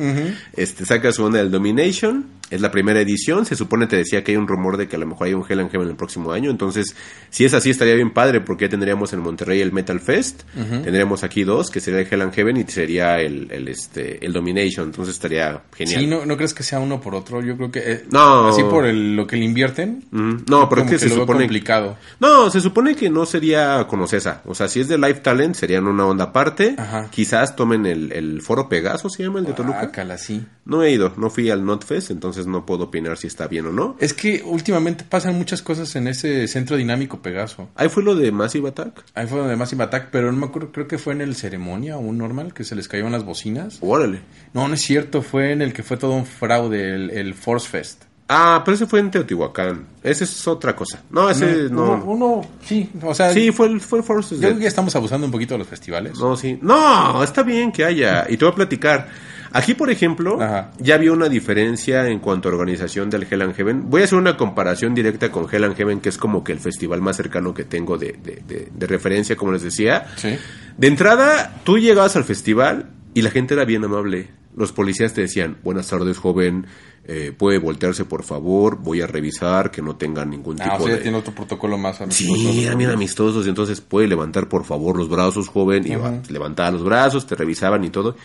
[0.55, 4.31] Este, saca su onda del Domination, es la primera edición, se supone, te decía que
[4.31, 6.31] hay un rumor de que a lo mejor hay un Hell and Heaven el próximo
[6.31, 6.95] año, entonces,
[7.29, 11.23] si es así, estaría bien padre, porque ya tendríamos en Monterrey el Metal Fest, tendríamos
[11.23, 14.87] aquí dos, que sería el Hell and Heaven y sería el, el, este, el Domination,
[14.87, 16.01] entonces estaría genial.
[16.01, 17.41] Sí, ¿no, ¿no crees que sea uno por otro?
[17.41, 17.79] Yo creo que...
[17.83, 18.49] eh, No.
[18.49, 20.03] Así por el- lo que le invierten.
[20.11, 21.97] No, pero es como que se supone complicado.
[22.19, 24.41] No, se supone que no sería con Ocesa.
[24.45, 26.75] O sea, si es de Live Talent, serían una onda aparte.
[26.77, 27.09] Ajá.
[27.09, 29.79] Quizás tomen el, el foro Pegaso, se llama el de Toluca.
[29.79, 30.45] Guácala, sí.
[30.65, 33.71] No he ido, no fui al NotFest, entonces no puedo opinar si está bien o
[33.71, 33.97] no.
[33.99, 37.69] Es que últimamente pasan muchas cosas en ese centro dinámico Pegaso.
[37.75, 39.03] Ahí fue lo de Massive Attack.
[39.13, 41.97] Ahí fue donde Massive Attack, pero no me acuerdo, creo que fue en el ceremonia
[41.97, 43.79] o un normal que se les cayeron las bocinas.
[43.81, 44.21] Órale.
[44.53, 47.67] No, no es cierto, fue en el que fue todo un fraude, el, el Force
[47.67, 48.03] Fest.
[48.35, 49.85] Ah, pero ese fue en Teotihuacán.
[50.01, 51.01] Ese es otra cosa.
[51.11, 51.83] No, ese no.
[51.93, 54.67] Uno, uno- sí, o sea, Sí, fue el, fue el Forces yo creo que ya
[54.69, 56.17] estamos abusando un poquito de los festivales.
[56.19, 56.57] No, sí.
[56.61, 58.25] No, está bien que haya.
[58.29, 59.07] Y te voy a platicar.
[59.55, 60.71] Aquí, por ejemplo, Ajá.
[60.79, 63.87] ya había una diferencia en cuanto a organización del Hell and Heaven.
[63.87, 66.59] Voy a hacer una comparación directa con Hell and Heaven, que es como que el
[66.59, 70.07] festival más cercano que tengo de, de- de- de referencia, como les decía.
[70.15, 70.35] Sí.
[70.75, 74.29] De entrada, tú llegabas al festival y la gente era bien amable.
[74.55, 76.67] Los policías te decían, buenas tardes, joven,
[77.05, 80.83] eh, puede voltearse, por favor, voy a revisar que no tenga ningún Ah, o tipo
[80.85, 81.01] sea, ya de...
[81.01, 82.59] tiene otro protocolo más Sí, amistoso.
[82.61, 86.71] eran bien amistosos, y entonces puede levantar por favor los brazos, joven, y va, levantaba
[86.71, 88.15] los brazos, te revisaban y todo.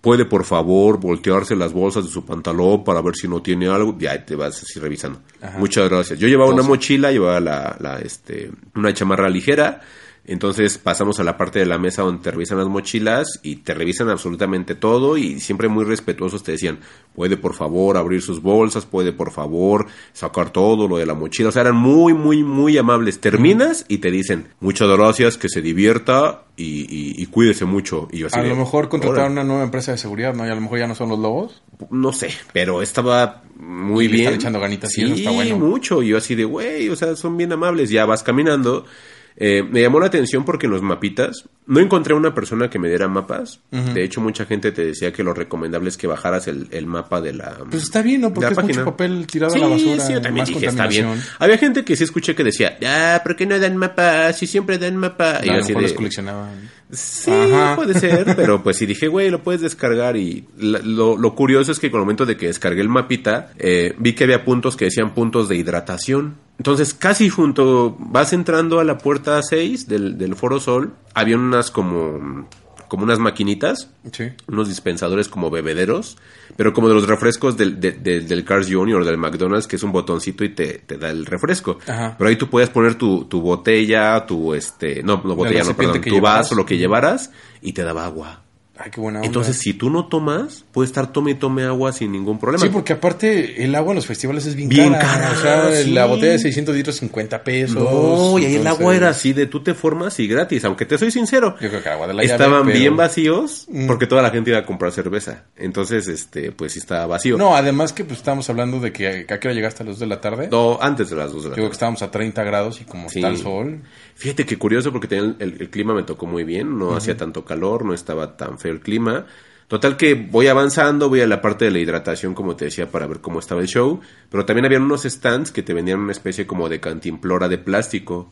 [0.00, 3.96] Puede por favor voltearse las bolsas de su pantalón para ver si no tiene algo,
[3.98, 5.20] ya te vas así revisando.
[5.58, 6.18] Muchas gracias.
[6.18, 9.80] Yo llevaba una mochila, llevaba la, la, este, una chamarra ligera,
[10.26, 13.74] entonces pasamos a la parte de la mesa donde te revisan las mochilas y te
[13.74, 16.78] revisan absolutamente todo y siempre muy respetuosos te decían,
[17.14, 21.50] puede por favor abrir sus bolsas, puede por favor sacar todo lo de la mochila.
[21.50, 23.20] O sea, eran muy, muy, muy amables.
[23.20, 28.08] Terminas y te dicen, muchas gracias, que se divierta y, y- y cuídese mucho.
[28.10, 30.46] Y yo así A de, lo mejor contrataron una nueva empresa de seguridad, ¿no?
[30.46, 31.62] Y a lo mejor ya no son los lobos.
[31.90, 34.20] No sé, pero estaba muy Y bien.
[34.24, 35.58] están echando ganitas y eso está bueno.
[35.58, 36.02] mucho.
[36.02, 37.90] Y yo así de, güey, o sea, son bien amables.
[37.90, 38.86] Ya vas caminando.
[39.36, 42.88] Eh, me llamó la atención porque en los mapitas no encontré una persona que me
[42.88, 43.60] diera mapas.
[43.70, 47.20] De hecho, mucha gente te decía que lo recomendable es que bajaras el, el mapa
[47.20, 47.56] de la.
[47.70, 48.32] Pues está bien, ¿no?
[48.32, 50.06] Porque es mucho papel tirado sí, a la basura.
[50.06, 51.08] Sí, yo también dije, está bien.
[51.38, 54.32] Había gente que sí escuché que decía, ah, ¿por qué no dan mapa?
[54.32, 55.40] Si siempre dan mapa.
[55.42, 56.70] Y yo así los coleccionaban.
[56.94, 57.76] Sí, Ajá.
[57.76, 61.72] puede ser, pero pues sí dije, güey, lo puedes descargar y la- lo, lo curioso
[61.72, 64.76] es que con el momento de que descargué el mapita, eh, vi que había puntos
[64.76, 66.36] que decían puntos de hidratación.
[66.58, 71.70] Entonces, casi junto, vas entrando a la puerta 6 del, del Foro Sol, había unas
[71.70, 72.48] como,
[72.94, 74.24] como unas maquinitas, Sí.
[74.46, 76.16] unos dispensadores como bebederos,
[76.56, 79.04] pero como de los refrescos del, de- de- del Cars Jr.
[79.04, 81.78] del McDonald's, que es un botoncito y te, te da el refresco.
[81.86, 82.14] Ajá.
[82.16, 86.00] Pero ahí tú puedes poner tu, tu botella, tu este, no, no botella, no, perdón,
[86.00, 86.44] tu llevaras.
[86.44, 88.43] vaso, lo que llevaras, y te daba agua.
[88.76, 89.26] Ay, qué buena onda.
[89.28, 92.60] Entonces, si tú no tomas, puedes estar tome y tome agua sin ningún problema.
[92.64, 95.04] Sí, porque aparte el agua en los festivales es bien, Bien cara.
[95.06, 95.36] cara, O
[95.70, 95.90] sea, sí.
[95.92, 97.76] la botella de 600 litros, 50 pesos.
[97.76, 100.98] No, y ahí el agua era así de tú te formas y gratis, aunque te
[100.98, 101.54] soy sincero.
[101.60, 103.86] Yo creo que agua de la Estaban llave, pero- bien vacíos Mm.
[103.86, 105.44] porque toda la gente iba a comprar cerveza.
[105.56, 107.36] Entonces, este, pues sí estaba vacío.
[107.38, 110.00] No, además que pues estábamos hablando de que a qué hora llegaste a las 2
[110.00, 110.48] de la tarde.
[110.50, 111.74] No, antes de las dos de Yo la creo que tarde.
[111.74, 113.20] estábamos a 30 grados y como Sí.
[113.20, 113.82] está el sol.
[114.14, 117.44] Fíjate que curioso porque tenía el, el clima me tocó muy bien, no hacía tanto
[117.44, 119.26] calor, no estaba tan feo el clima.
[119.66, 123.06] Total que voy avanzando, voy a la parte de la hidratación, como te decía, para
[123.06, 124.00] ver cómo estaba el show.
[124.30, 128.30] Pero también habían unos stands que te vendían una especie como de cantimplora de plástico.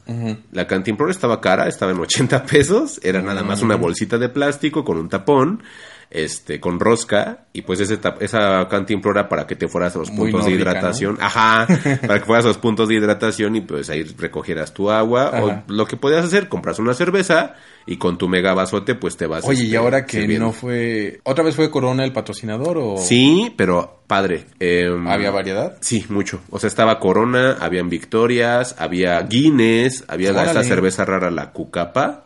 [0.52, 4.84] La cantimplora estaba cara, estaba en 80 pesos, era nada más una bolsita de plástico
[4.84, 5.62] con un tapón.
[6.14, 10.30] Este, con rosca, y pues ese esa cantimplora para que te fueras a los Muy
[10.30, 11.16] puntos de hidratación.
[11.20, 11.66] Ajá,
[12.06, 15.30] para que fueras a los puntos de hidratación y pues ahí recogieras tu agua.
[15.32, 15.64] Ajá.
[15.68, 17.54] O lo que podías hacer, compras una cerveza
[17.86, 19.44] y con tu mega vasote pues te vas.
[19.46, 20.46] Oye, y este, ahora que sirviendo.
[20.46, 21.20] no fue...
[21.24, 24.44] ¿Otra vez fue Corona el patrocinador o Sí, pero padre.
[24.60, 25.78] em, había variedad?
[25.80, 26.40] Sí, mucho.
[26.50, 30.68] O sea, estaba Corona, habían Victorias, había Guinness, había la- esta Órale.
[30.68, 32.24] cerveza rara, la Cucapa.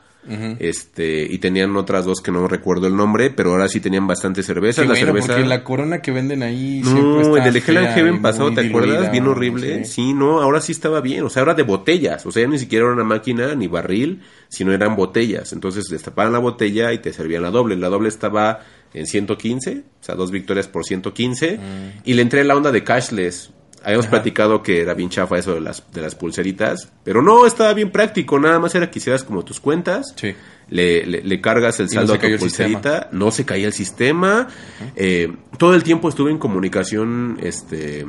[0.58, 4.42] Este, y tenían otras dos que no recuerdo el nombre, pero ahora sí tenían bastante
[4.42, 4.82] cerveza.
[4.82, 5.26] Qué la bueno, cerveza.
[5.34, 8.66] porque la Corona que venden ahí No, está el del Hell and Heaven pasado, ¿te
[8.68, 9.10] acuerdas?
[9.10, 9.84] Bien horrible.
[9.84, 9.96] sí.
[9.96, 10.12] Sí.
[10.14, 11.24] no, ahora sí estaba bien.
[11.24, 12.26] O sea, ahora de botellas.
[12.26, 15.52] O sea, ya ni siquiera era una máquina ni barril, sino eran botellas.
[15.52, 17.76] Entonces destapaban la botella y te servían la doble.
[17.76, 18.60] La doble estaba
[18.94, 21.58] en 115, o sea, dos victorias por 115.
[22.04, 23.50] Y le entré en la onda de cashless.
[23.84, 26.90] Habíamos platicado que era bien chafa eso de las, de las pulseritas.
[27.04, 28.38] Pero no, estaba bien práctico.
[28.38, 30.12] Nada más era que hicieras como tus cuentas.
[30.16, 30.34] Sí.
[30.68, 34.48] Le, le- le cargas el no saldo a tu pulserita, no se caía el sistema.
[34.96, 38.04] Eh, todo el tiempo estuve en comunicación este,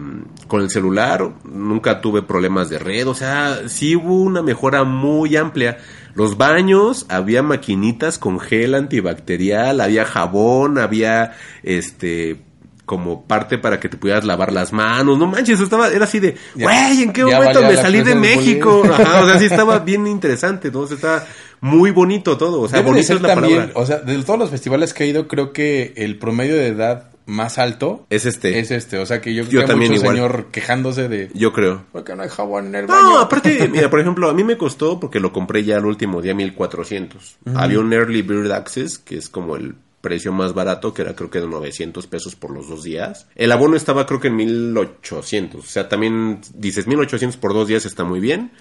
[0.48, 5.36] con el celular, nunca tuve problemas de red, o sea, sí hubo una mejora muy
[5.36, 5.78] amplia.
[6.16, 12.38] Los baños, había maquinitas con gel antibacterial, había jabón, había este
[12.88, 15.20] como parte para que te pudieras lavar las manos.
[15.20, 18.82] No manches, estaba, era así de, güey, ¿en qué momento me salí de México?
[18.92, 20.80] Ajá, o sea, sí estaba bien interesante, ¿no?
[20.80, 21.26] O sea, estaba
[21.60, 22.62] muy bonito todo.
[22.62, 23.80] O sea, Debe bonito es la también, palabra.
[23.80, 27.10] o sea, de todos los festivales que he ido, creo que el promedio de edad
[27.26, 28.58] más alto Es este.
[28.58, 29.00] es este.
[29.00, 30.16] O sea, que yo, Yo creo también mucho igual.
[30.16, 31.30] señor quejándose de...
[31.34, 31.84] Yo creo.
[31.92, 33.02] ¿Por qué no hay jabón en el baño?
[33.02, 36.22] No, aparte, mira, por ejemplo, a mí me costó porque lo compré ya el último
[36.22, 37.40] día 1400.
[37.54, 39.76] Había un Early Bird Access, que es como el
[40.08, 43.28] precio más barato, que era creo que de 900 pesos por los dos días.
[43.36, 45.60] El abono estaba creo que en 1800.
[45.62, 48.52] O sea, también dices 1800 por dos días está muy bien.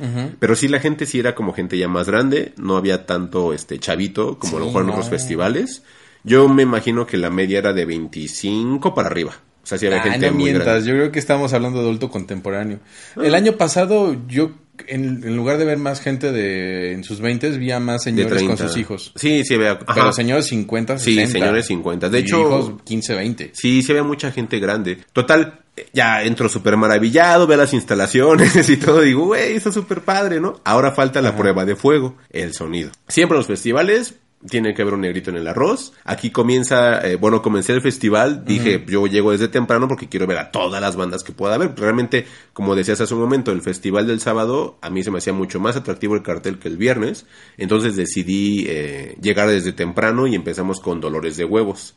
[0.40, 2.52] Pero sí, la gente sí era como gente ya más grande.
[2.56, 4.92] No había tanto este chavito como a lo mejor en no.
[4.94, 5.84] otros festivales.
[6.24, 9.32] Yo me imagino que la media era de 25 para arriba.
[9.62, 10.88] O sea, sí había Ay, gente no muy mientas, grande.
[10.88, 12.80] yo creo que estamos hablando de adulto contemporáneo.
[13.20, 14.50] El año pasado, yo,
[14.88, 18.32] en, en lugar de ver más gente de en sus 20 vi a más señores
[18.32, 18.56] 30.
[18.56, 19.12] con sus hijos.
[19.16, 19.78] Sí, sí había.
[19.78, 21.32] Pero señores 50, Sí, 60.
[21.38, 22.08] señores 50.
[22.08, 23.50] De Y hecho- hijos 15, 20.
[23.54, 24.98] Sí, sí había mucha gente grande.
[25.12, 25.60] Total,
[25.92, 29.00] ya entro súper maravillado, veo las instalaciones y todo.
[29.02, 30.60] Digo, güey, está súper padre, ¿no?
[30.64, 32.90] Ahora falta la prueba de fuego, el sonido.
[33.08, 34.14] Siempre en los festivales
[34.48, 35.92] tiene que haber un negrito en el arroz.
[36.04, 38.44] Aquí comienza, eh, bueno, comencé el festival.
[38.44, 41.74] Dije, yo llego desde temprano porque quiero ver a todas las bandas que pueda haber.
[41.76, 45.32] Realmente, como decías hace un momento, el festival del sábado a mí se me hacía
[45.32, 47.26] mucho más atractivo el cartel que el viernes.
[47.56, 51.94] Entonces decidí eh, llegar desde temprano y empezamos con Dolores de Huevos.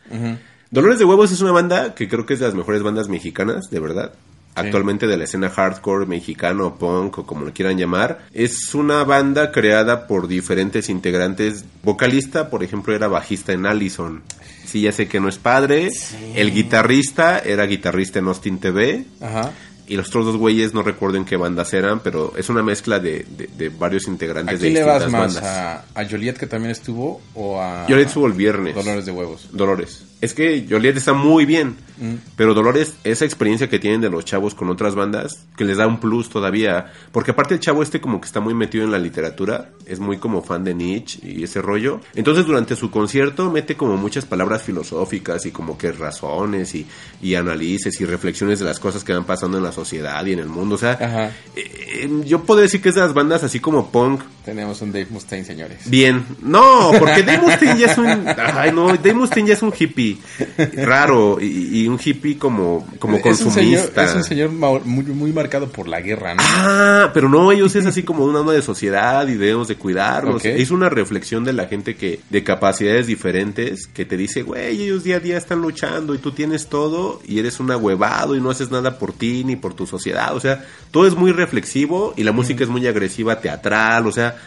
[0.71, 3.69] Dolores de Huevos es una banda que creo que es de las mejores bandas mexicanas,
[3.69, 4.13] de verdad.
[4.59, 8.19] Actualmente de la escena hardcore mexicano, punk o como lo quieran llamar.
[8.33, 11.65] Es una banda creada por diferentes integrantes.
[11.83, 14.21] Vocalista, por ejemplo, era bajista en Allison.
[14.65, 15.89] Sí, ya sé que no es padre.
[16.35, 19.05] El guitarrista era guitarrista en Austin TV.
[19.21, 19.51] Ajá.
[19.87, 22.99] Y los otros dos güeyes no recuerdo en qué bandas eran, pero es una mezcla
[22.99, 25.33] de, de- de varios ¿A integrantes de quién le distintas vas más?
[25.35, 25.83] bandas.
[25.95, 28.75] ¿A, a Joliet que también estuvo o a Yo le subo el viernes.
[28.75, 29.49] Dolores de Huevos?
[29.51, 30.03] Dolores.
[30.21, 32.15] Es que Joliet está muy bien, Mm.
[32.37, 35.85] pero Dolores, esa experiencia que tienen de los chavos con otras bandas, que les da
[35.85, 38.99] un plus todavía, porque aparte el chavo este como que está muy metido en la
[38.99, 43.75] literatura, es muy como fan de Nietzsche y ese rollo, entonces durante su concierto mete
[43.75, 46.87] como muchas palabras filosóficas y como que razones y,
[47.21, 50.39] y análisis y reflexiones de las cosas que van pasando en la sociedad y en
[50.39, 51.61] el mundo, o sea, eh,
[52.03, 55.07] eh, yo podría decir que es de las bandas así como punk, Tenemos un Dave
[55.11, 55.89] Mustaine, señores.
[55.89, 59.73] Bien, no, porque Dave Mustaine ya es un, ay no, Dave Mustaine ya es un
[59.77, 60.08] hippie
[60.75, 64.05] raro y, y un hippie como, como es un señor, consumista.
[64.05, 66.43] es un señor muy, muy marcado por la guerra, ¿no?
[66.45, 70.43] Ah, pero no, ellos es así como una onda de sociedad y debemos de cuidarnos.
[70.45, 75.03] Es una reflexión de la gente que, de capacidades diferentes, que te dice, güey, ellos
[75.03, 78.49] día a día están luchando y tú tienes todo y eres un ahuevado y no
[78.49, 80.35] haces nada por ti ni por tu sociedad.
[80.35, 84.37] O sea, todo es muy reflexivo y la música es muy agresiva, teatral, o sea,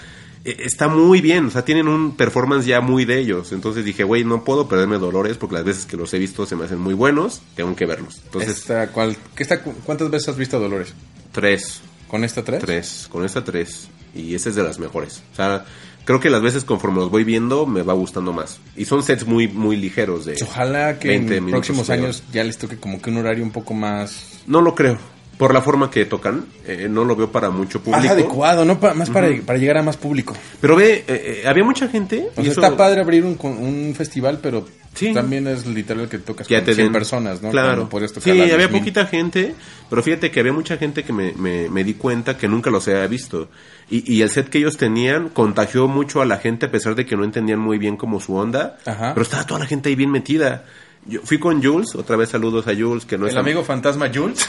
[0.44, 1.46] está muy bien.
[1.46, 3.52] O sea, tienen un performance ya muy de ellos.
[3.52, 6.56] Entonces dije, güey, no puedo perderme dolores porque las veces que los he visto se
[6.56, 8.20] me hacen muy buenos, tengo que verlos.
[8.24, 10.94] Entonces, Esta, ¿cuál- qué está- ¿Cuántas veces has visto a Dolores?
[11.32, 11.80] tres.
[12.08, 12.60] ¿Con esta tres?
[12.60, 13.88] Tres, con esta tres.
[14.14, 15.22] Y esa es de las mejores.
[15.32, 15.64] O sea,
[16.04, 18.58] creo que las veces conforme los voy viendo me va gustando más.
[18.76, 20.36] Y son sets muy, muy ligeros de...
[20.42, 23.50] Ojalá que 20 en minutos próximos años ya les toque como que un horario un
[23.50, 24.40] poco más...
[24.46, 24.98] No lo creo.
[25.38, 28.00] Por la forma que tocan, eh, no lo veo para mucho público.
[28.02, 28.78] Más adecuado, ¿no?
[28.78, 30.36] Pa- más para, para llegar a más público.
[30.60, 32.28] Pero ve, eh, eh, había mucha gente.
[32.36, 34.64] O y sea, eso- está padre abrir un, un festival, pero
[34.94, 35.14] Sí.
[35.14, 37.50] también es literal que tocas ya con te 100 den- personas, ¿no?
[37.50, 37.88] Claro.
[38.20, 38.68] Sí, había 10,000.
[38.78, 39.54] poquita gente,
[39.88, 42.86] pero fíjate que había mucha gente que me, me, me di cuenta que nunca los
[42.88, 43.48] había visto.
[43.90, 47.06] Y, y el set que ellos tenían contagió mucho a la gente a pesar de
[47.06, 48.76] que no entendían muy bien como su onda.
[48.84, 49.14] Ajá.
[49.14, 50.64] Pero estaba toda la gente ahí bien metida.
[51.06, 54.08] Yo fui con Jules, otra vez saludos a Jules, que no El es amigo fantasma
[54.14, 54.46] Jules.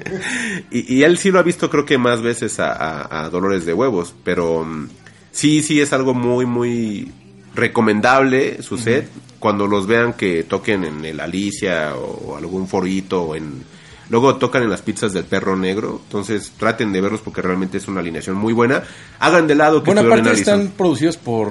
[0.70, 3.66] y, y él sí lo ha visto creo que más veces a, a- a Dolores
[3.66, 4.88] de Huevos, pero mm,
[5.32, 7.12] sí, sí es algo muy, muy
[7.54, 9.08] recomendable su set.
[9.38, 13.64] Cuando los vean que toquen en el Alicia o, algún forito o en...
[14.08, 17.88] Luego tocan en las pizzas del perro negro, entonces traten de verlos porque realmente es
[17.88, 18.82] una alineación muy buena.
[19.18, 21.50] Hagan de lado que Buena parte están producidos por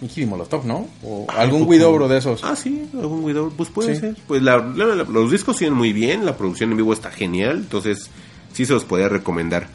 [0.00, 0.86] Nicky Molotov, ¿no?
[1.02, 2.44] O algún Widobro de esos.
[2.44, 4.00] Ah, sí, algún Widow, pues puede Sí.
[4.00, 4.16] ser.
[4.26, 7.56] Pues la- la- la- los discos siguen muy bien, la producción en vivo está genial,
[7.58, 8.10] entonces
[8.52, 9.68] sí se los podría recomendar.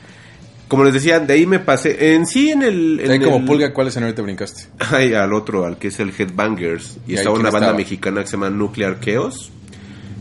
[0.68, 3.00] Como les decía, de ahí me pasé, en sí en el...
[3.02, 4.68] en Ahí como el- pulga, ¿cuál escenario te brincaste?
[4.92, 6.98] Ay, al otro, al que es el Headbangers.
[7.08, 7.78] Y, ¿Y estaba una banda estaba?
[7.78, 9.52] mexicana que se llama Nuclear Chaos.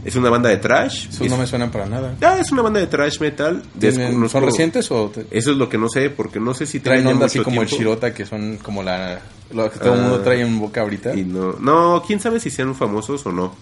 [0.05, 1.09] Es una banda de trash.
[1.09, 2.15] Esos es, no me suenan para nada.
[2.23, 3.63] Ah, es una banda de trash metal.
[3.79, 6.67] ¿Tienen- Desconozco- ¿Son recientes o te- Eso es lo que no sé, porque no sé
[6.67, 7.69] si traen ya onda así como el.
[7.69, 9.21] Shirota, que son como la...
[9.53, 10.03] Lo que todo el Ah.
[10.03, 11.15] mundo trae en boca ahorita?
[11.15, 13.55] Y no, no, quién sabe si sean famosos o no.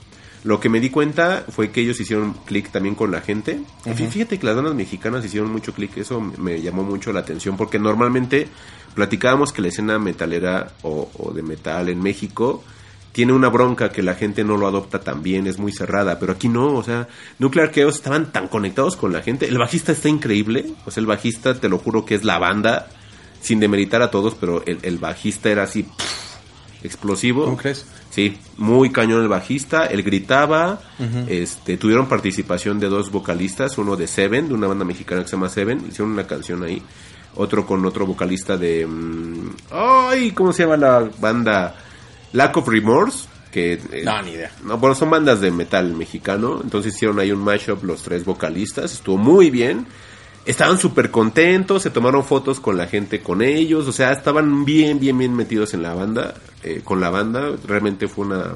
[0.44, 3.58] Lo que me di cuenta fue que ellos hicieron clic también con la gente.
[3.84, 7.56] Fí- Fíjate que las bandas mexicanas hicieron mucho clic, eso me llamó mucho la atención,
[7.56, 8.46] porque normalmente
[8.94, 12.62] platicábamos que la escena metalera o, o de metal en México
[13.12, 16.32] tiene una bronca que la gente no lo adopta tan bien, es muy cerrada, pero
[16.32, 20.08] aquí no, o sea, Nuclear Chaos estaban tan conectados con la gente, el bajista está
[20.08, 22.88] increíble, o sea, el bajista te lo juro que es la banda,
[23.40, 27.44] sin demeritar a todos, pero el, el bajista era así pff, explosivo.
[27.44, 27.86] ¿Cómo crees?
[28.10, 30.80] Sí, muy cañón el bajista, él gritaba,
[31.28, 35.36] este, tuvieron participación de dos vocalistas, uno de Seven, de una banda mexicana que se
[35.36, 36.82] llama Seven, hicieron una canción ahí,
[37.36, 41.74] otro con otro vocalista de, mm, ay, ¿cómo se llama la banda?
[42.32, 43.74] Lack of Remorse, que...
[43.74, 44.50] eh, No, ni idea.
[44.64, 48.92] no, bueno, son bandas de metal mexicano, entonces hicieron ahí un mashup los tres vocalistas,
[48.92, 49.86] estuvo muy bien.
[50.46, 54.98] Estaban súper contentos, se tomaron fotos con la gente, con ellos, o sea, estaban bien,
[54.98, 57.50] bien, bien metidos en la banda, eh, con la banda.
[57.66, 58.54] Realmente fue una,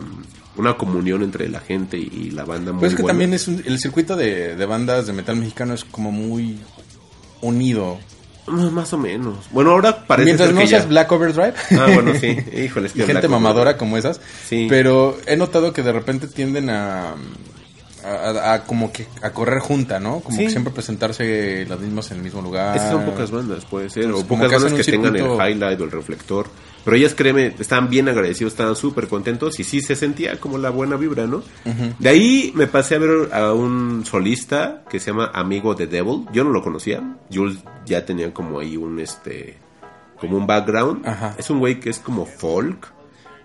[0.57, 3.12] una comunión entre la gente y, la banda muy Pues es que buena.
[3.12, 6.59] también es un- el circuito de, de bandas de metal mexicano es como muy
[7.43, 7.99] unido.
[8.47, 9.36] Más o menos.
[9.53, 10.78] Bueno, ahora parece Mientras ser no que ya.
[10.78, 11.55] seas Black Overdrive.
[11.78, 12.36] Ah, bueno, sí.
[12.53, 13.78] Híjole, es que gente Black mamadora Overdrive.
[13.78, 14.20] como esas.
[14.49, 14.66] Sí.
[14.68, 17.14] Pero he notado que de repente tienden a,
[18.05, 20.20] a, a- como que a correr junta, ¿no?
[20.20, 20.45] Como Sí.
[20.47, 22.76] que siempre presentarse las mismas en el mismo lugar.
[22.76, 24.11] Esas son pocas bandas, puede ser.
[24.11, 26.47] Pues o pocas que bandas que un tengan el highlight o el reflector.
[26.85, 30.70] Pero ellas, créeme, estaban bien agradecidos, estaban súper contentos y sí se sentía como la
[30.70, 31.43] buena vibra, ¿no?
[31.99, 36.26] De ahí me pasé a ver a un solista que se llama Amigo de Devil.
[36.33, 37.03] Yo no lo conocía.
[37.33, 39.59] Jules ya tenía como ahí un, este,
[40.18, 41.07] como un background.
[41.07, 41.35] Ajá.
[41.39, 42.93] Es un güey que es como folk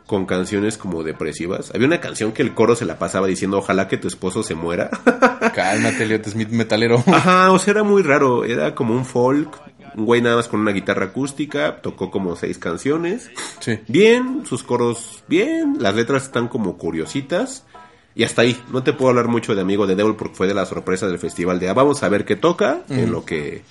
[0.08, 1.72] con canciones como depresivas.
[1.76, 4.56] Había una canción que el coro se la pasaba diciendo ojalá que tu esposo se
[4.56, 4.90] muera.
[5.54, 7.04] Cálmate, Elliot Smith metalero.
[7.08, 8.46] Ajá, o sea, era muy raro.
[8.46, 9.50] Era como un folk.
[9.98, 11.82] Un güey nada más con una guitarra acústica.
[11.82, 13.30] Tocó como seis canciones.
[13.60, 13.80] sí.
[13.88, 15.78] Bien, sus coros bien.
[15.80, 17.66] Las letras están como curiositas.
[18.14, 18.62] Y hasta ahí.
[18.72, 21.20] No te puedo hablar mucho de Amigo de Devil porque fue de la sorpresa del
[21.20, 23.64] festival de ah, vamos a ver qué toca en lo que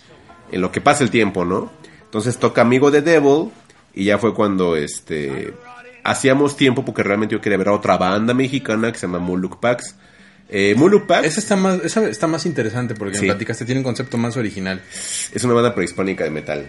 [0.51, 1.71] en lo que pasa el tiempo, ¿no?
[2.05, 3.51] Entonces toca Amigo de Devil
[3.95, 5.55] y ya fue cuando este
[6.05, 9.59] hacíamos tiempo porque realmente yo quería ver a otra banda mexicana que se llama Muluk
[9.59, 9.97] Pax.
[10.49, 13.23] Eh, Muluk Pax Esa está más, esa está más interesante porque Sí.
[13.23, 14.81] me platicaste, tiene un concepto más original.
[15.33, 16.67] es una banda prehispánica de metal.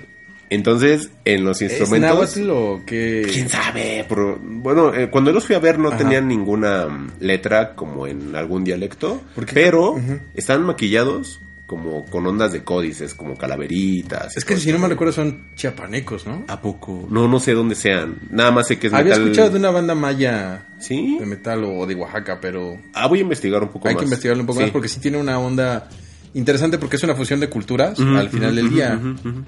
[0.50, 2.10] Entonces, en los ¿Es instrumentos...
[2.38, 3.28] náhuatl o qué?
[3.32, 4.06] ¿Quién sabe?
[4.08, 5.98] Pero, bueno, eh, cuando los fui a ver no Ajá.
[5.98, 9.22] tenían ninguna mm, letra como en algún dialecto,
[9.54, 10.20] pero Ujú.
[10.36, 14.36] están maquillados como con ondas de códices, como calaveritas.
[14.38, 14.84] Es que si no eso.
[14.84, 16.46] me recuerdo son chiapanecos, ¿no?
[16.48, 17.06] ¿A poco?
[17.12, 18.20] No, no sé dónde sean.
[18.32, 19.24] Nada más sé que es Había metal.
[19.24, 21.18] escuchado de una banda maya ¿Sí?
[21.20, 24.00] de metal o de Oaxaca, pero Ah, voy a investigar un poco hay más.
[24.02, 24.64] que investigarlo un poco Sí.
[24.64, 25.90] más porque sí tiene una onda
[26.34, 28.98] interesante porque es una fusión de culturas al final del día.
[29.00, 29.44] ujú.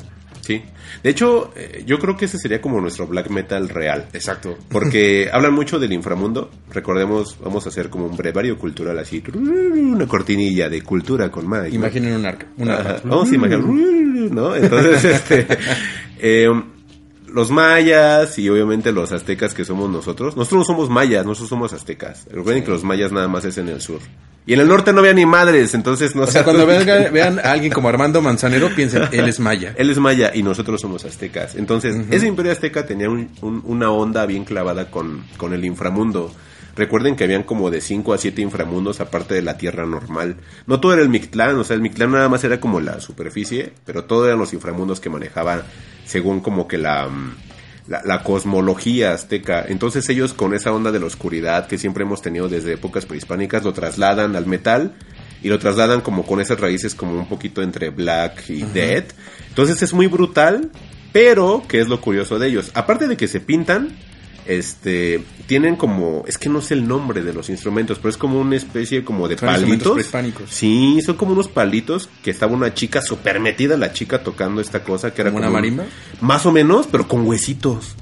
[0.50, 0.64] Sí.
[1.04, 4.08] De hecho, eh, yo creo que ese sería como nuestro black metal real.
[4.14, 4.58] Exacto.
[4.70, 6.50] Porque hablan mucho del inframundo.
[6.74, 9.22] Recordemos, vamos a hacer como un brevario cultural así.
[9.32, 11.76] Una cortinilla de cultura con Mike.
[11.76, 12.48] Imaginen un arca.
[12.58, 12.80] Un Ajá.
[12.80, 13.02] arca.
[13.04, 14.56] Vamos a imaginar, ¿no?
[14.56, 15.46] Entonces, este,
[16.18, 16.48] eh,
[17.34, 20.36] los mayas y obviamente los aztecas que somos nosotros.
[20.38, 22.26] Nosotros no somos mayas, nosotros somos aztecas.
[22.32, 24.00] Recuerden que los mayas nada más es en el sur.
[24.46, 27.40] Y en el norte no había ni madres, entonces no O sea, cuando vean, vean
[27.40, 29.74] a alguien como Armando Manzanero, piensen, él es maya.
[29.78, 31.56] Él es maya y nosotros somos aztecas.
[31.56, 36.32] Entonces, ese imperio azteca tenía un- un- una onda bien clavada con, con el inframundo.
[36.80, 40.38] Recuerden que habían como de 5 a 7 inframundos aparte de la Tierra normal.
[40.66, 43.74] No todo era el Mictlán, o sea, el Mictlán nada más era como la superficie,
[43.84, 45.64] pero todo eran los inframundos que manejaba
[46.06, 47.36] según como que la, mm,
[47.90, 49.66] la, la cosmología azteca.
[49.68, 53.66] Entonces ellos con esa onda de la oscuridad que siempre hemos tenido desde épocas prehispánicas
[53.66, 54.96] lo trasladan al metal
[55.44, 59.04] y lo trasladan como con esas raíces como un poquito entre black y dead.
[59.50, 60.72] Entonces es muy brutal,
[61.12, 62.72] pero ¿qué es lo curioso de ellos?
[62.74, 63.98] Aparte de que se pintan,
[64.46, 68.40] este tienen como es que no sé el nombre de los instrumentos pero es como
[68.40, 69.94] una especie como de Son palitos.
[69.94, 70.50] prehispánicos.
[70.50, 74.84] sí son como unos palitos que estaba una chica súper metida la chica tocando esta
[74.84, 75.86] cosa que era ¿Como una un- marimba?
[76.22, 77.96] más o menos pero con huesitos.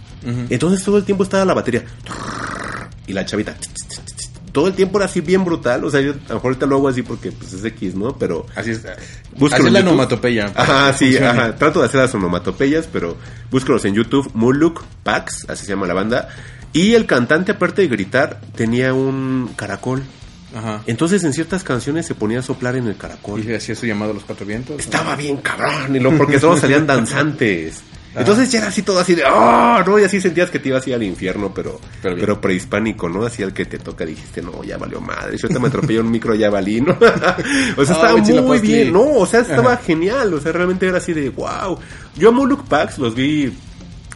[0.49, 1.85] Entonces todo el tiempo estaba la batería.
[3.07, 3.55] Y la chavita
[4.57, 6.77] todo el tiempo era así bien brutal o sea yo a lo mejor ahorita lo
[6.77, 8.81] hago así porque pues es X no pero Así es.
[9.35, 10.51] Búscalo Así es en la onomatopeya.
[10.55, 11.27] Ajá, sí, funcione.
[11.27, 11.55] ajá.
[11.57, 13.15] Trato de hacer las onomatopeyas, pero
[13.51, 14.31] búscalos en YouTube.
[14.33, 16.29] Muluk Pax, así se llama la banda.
[16.73, 20.01] Y el cantante, aparte de gritar, tenía un caracol.
[20.55, 20.81] Ajá.
[20.87, 23.47] Entonces en ciertas canciones se ponía a soplar en el caracol.
[23.47, 24.79] Y hacía su llamado a los cuatro vientos.
[24.79, 27.83] Estaba bien cabrón, y lo, porque todos salían danzantes.
[28.17, 29.83] Entonces ya era así todo así de, ¡oh!
[29.85, 29.99] ¿no?
[29.99, 33.25] Y así sentías que te ibas así al infierno, pero, Pero pero, prehispánico, ¿no?
[33.25, 35.37] Así al que te toca dijiste, no, ya valió madre.
[35.37, 36.93] Si ahorita me atropelló un micro, ya valí, ¿no?
[37.77, 39.03] o sea, Ah, estaba muy bien, ¿no?
[39.03, 39.83] O sea, estaba Ajá.
[39.83, 40.33] genial.
[40.33, 41.77] O sea, realmente era así de, wow.
[42.15, 43.53] Yo a Moloch Pax los vi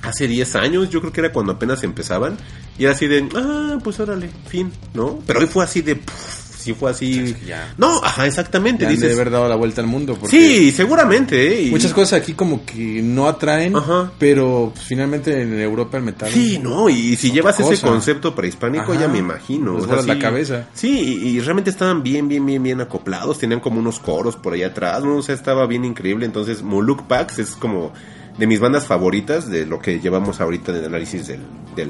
[0.02, 2.38] hace 10 años, yo creo que era cuando apenas empezaban.
[2.78, 5.20] Y era así de, ah, pues órale, fin, ¿no?
[5.28, 7.36] Pero hoy fue así de, puf, sí fue así.
[7.46, 8.84] Ya- No, ajá, exactamente.
[8.86, 10.16] Ya han de haber dado la vuelta al mundo.
[10.20, 11.70] porque sí, seguramente, ¿eh?
[11.72, 14.12] Muchas cosas aquí como que no atraen, Ajá.
[14.20, 16.30] pero pues, finalmente en Europa el metal...
[16.32, 19.02] Sí, no, y si llevas ese concepto prehispánico, Ajá.
[19.02, 19.76] ya me imagino.
[19.76, 20.68] O sea, la cabeza.
[20.74, 23.40] Sí, y, y realmente estaban bien, bien, bien, bien acoplados.
[23.40, 25.18] Tenían como unos coros por ahí atrás, ¿no?
[25.18, 26.26] O sea, estaba bien increíble.
[26.26, 27.92] Entonces, Muluk Pax es como
[28.38, 31.42] de mis bandas favoritas de lo que llevamos ahorita en el análisis del,
[31.76, 31.90] del,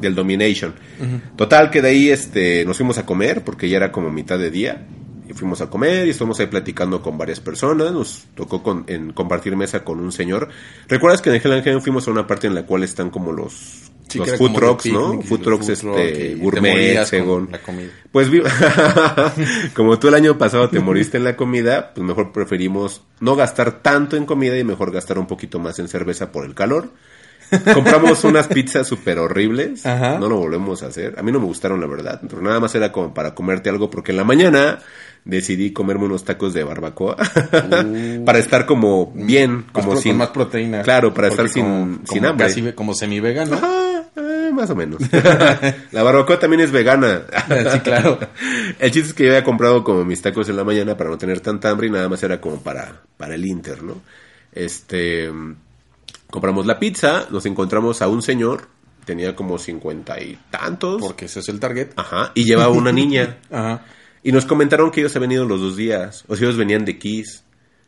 [0.00, 0.74] del Domination.
[1.36, 4.50] Total, que de ahí este, nos fuimos a comer, porque ya era como mitad de
[4.50, 4.86] día.
[5.28, 7.92] Y fuimos a comer y estuvimos ahí platicando con varias personas.
[7.92, 10.48] Nos tocó con, en compartir mesa con un señor.
[10.86, 13.08] ¿Recuerdas que en el Hell and Heaven fuimos a una parte en la cual están
[13.08, 15.22] como los, Sí, los food trucks, ¿no?
[15.22, 17.48] Food trucks este, gourmet, según.
[17.50, 17.88] la comida.
[18.12, 18.28] Pues
[19.74, 23.80] como tú el año pasado te moriste en la comida, pues mejor preferimos no gastar
[23.82, 26.90] tanto en comida y mejor gastar un poquito más en cerveza por el calor.
[27.72, 30.18] Compramos unas pizzas súper horribles, Ajá.
[30.18, 31.14] no lo volvemos a hacer.
[31.18, 33.90] A mí no me gustaron, la verdad, pero nada más era como para comerte algo,
[33.90, 34.78] porque en la mañana
[35.24, 37.16] decidí comerme unos tacos de barbacoa
[38.26, 40.82] para estar como bien, como sin con más proteína.
[40.82, 42.46] Claro, para estar sin, como- sin como hambre.
[42.46, 43.54] casi como semi-vegano.
[43.56, 45.00] Ajá, eh, más o menos.
[45.92, 47.22] la barbacoa también es vegana.
[47.72, 48.18] sí, claro.
[48.78, 51.16] El chiste es que yo había comprado como mis tacos en la mañana para no
[51.18, 54.02] tener tanta hambre y nada más era como para, para el Inter, ¿no?
[54.52, 55.30] Este,
[56.34, 58.66] compramos la pizza, nos encontramos a un señor,
[59.04, 61.90] tenía como cincuenta y tantos, Porque ese es el target.
[61.94, 63.38] ajá, y llevaba una niña.
[63.52, 63.84] Ajá.
[64.24, 66.98] Y nos comentaron que ellos habían ido los dos días, o sea, ellos venían de
[66.98, 67.44] Kiss.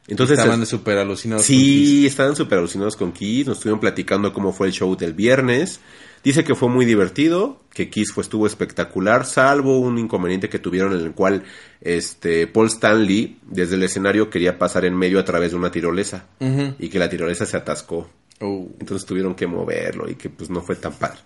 [0.07, 1.43] Entonces, Estaban súper alucinados.
[1.43, 3.49] con Sí, estaban súper alucinados con Kiss.
[3.49, 5.81] Nos estuvieron platicando cómo fue el show del viernes.
[6.23, 10.93] Dice que fue muy divertido, que Kiss fue, estuvo espectacular, salvo un inconveniente que tuvieron
[10.93, 11.43] en el cual
[11.81, 16.27] este Paul Stanley desde el escenario quería pasar en medio a través de una tirolesa
[16.39, 16.75] Ujú.
[16.79, 18.09] y que la tirolesa se atascó.
[18.41, 18.69] Oh.
[18.81, 21.19] Entonces tuvieron que moverlo y que pues no fue tan padre.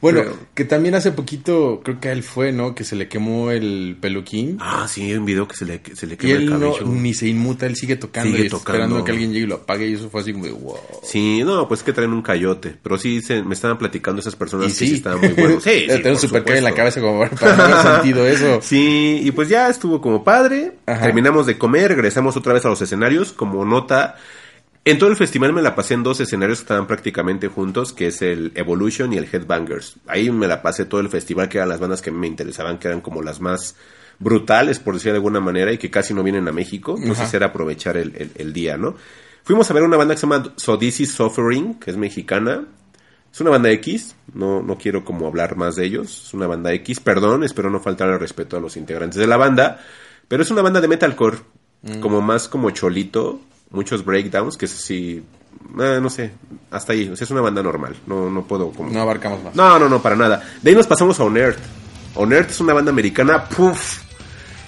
[0.00, 2.74] Bueno, Pero- que también hace poquito, creo que a él fue, ¿no?
[2.74, 4.58] Que se le quemó el peluquín.
[4.60, 6.50] Ah, sí, hay un video que se le, que se le y quema el él
[6.60, 6.86] no, cabello.
[6.86, 8.72] ni se inmuta, él sigue tocando Sigue y tocando.
[8.82, 9.88] esperando que alguien llegue y lo apague.
[9.88, 10.76] Y eso fue así como de wow.
[11.02, 12.76] Sí, no, pues que traen un cayote.
[12.82, 15.62] Pero sí, se, me estaban platicando esas personas Y que sí, sí estaban muy buenos.
[15.64, 18.60] Sí, sí, por super en la cabeza como para no haber sentido eso.
[18.62, 20.72] Sí, y pues ya estuvo como padre.
[20.86, 21.02] Ajá.
[21.02, 23.32] Terminamos de comer, regresamos otra vez a los escenarios.
[23.32, 24.16] Como nota,
[24.84, 28.08] en todo el festival me la pasé en dos escenarios que estaban prácticamente juntos, que
[28.08, 29.96] es el Evolution y el Headbangers.
[30.08, 32.88] Ahí me la pasé todo el festival, que eran las bandas que me interesaban, que
[32.88, 33.76] eran como las más
[34.18, 36.96] brutales, por decir de alguna manera, y que casi no vienen a México.
[36.98, 37.36] Entonces Ajá.
[37.36, 38.96] era aprovechar el, el- el día, ¿no?
[39.44, 42.64] Fuimos a ver una banda que se llama So This Is Suffering, que es mexicana.
[43.32, 46.26] Es una banda X, no, no quiero como hablar más de ellos.
[46.26, 49.36] Es una banda X, perdón, espero no faltar el respeto a los integrantes de la
[49.36, 49.80] banda.
[50.28, 51.38] Pero es una banda de metalcore,
[52.00, 53.40] como más como cholito,
[53.72, 55.22] muchos breakdowns, que es así,
[55.80, 56.32] eh, no sé,
[56.70, 57.08] hasta ahí.
[57.08, 58.90] O sea, es una banda normal, no, no puedo como...
[58.90, 59.54] No abarcamos más.
[59.54, 60.42] No, no, no, para nada.
[60.62, 61.58] De ahí nos pasamos a Onert.
[62.14, 64.00] Onert es una banda americana, puff.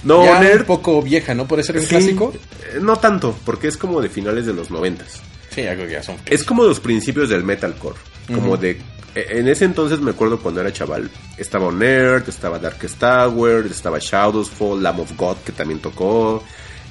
[0.02, 0.66] No, ya un Onert...
[0.66, 1.46] poco vieja, ¿no?
[1.46, 2.32] ¿Puede ser un sí, clásico?
[2.74, 5.20] eh, no tanto, porque es como de finales de los noventas.
[5.50, 6.16] Sí, ya creo que ya son.
[6.26, 7.96] Es como los principios del metalcore.
[8.26, 8.72] Como de.
[9.14, 11.09] e- En ese entonces me acuerdo cuando era chaval.
[11.38, 16.42] Estaba Nerd, estaba Darkest Tower, estaba Shadows Fall, Lamb of God, que también tocó.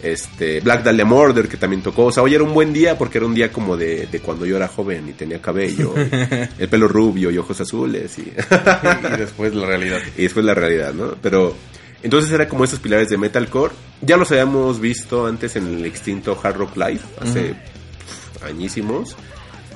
[0.04, 2.06] Este, Black Dahlia Murder, que también tocó.
[2.08, 4.46] O sea, hoy era un buen día porque era un día como de, de cuando
[4.46, 6.02] yo era joven y tenía cabello, y
[6.62, 8.18] el pelo rubio y ojos azules.
[8.20, 8.22] Y,
[9.14, 10.00] y después la realidad.
[10.18, 11.16] y después la realidad, ¿no?
[11.22, 11.56] Pero
[12.04, 13.74] entonces era como esos pilares de metalcore.
[14.02, 19.16] Ya los habíamos visto antes en el extinto Hard Rock Live, hace pf, añísimos.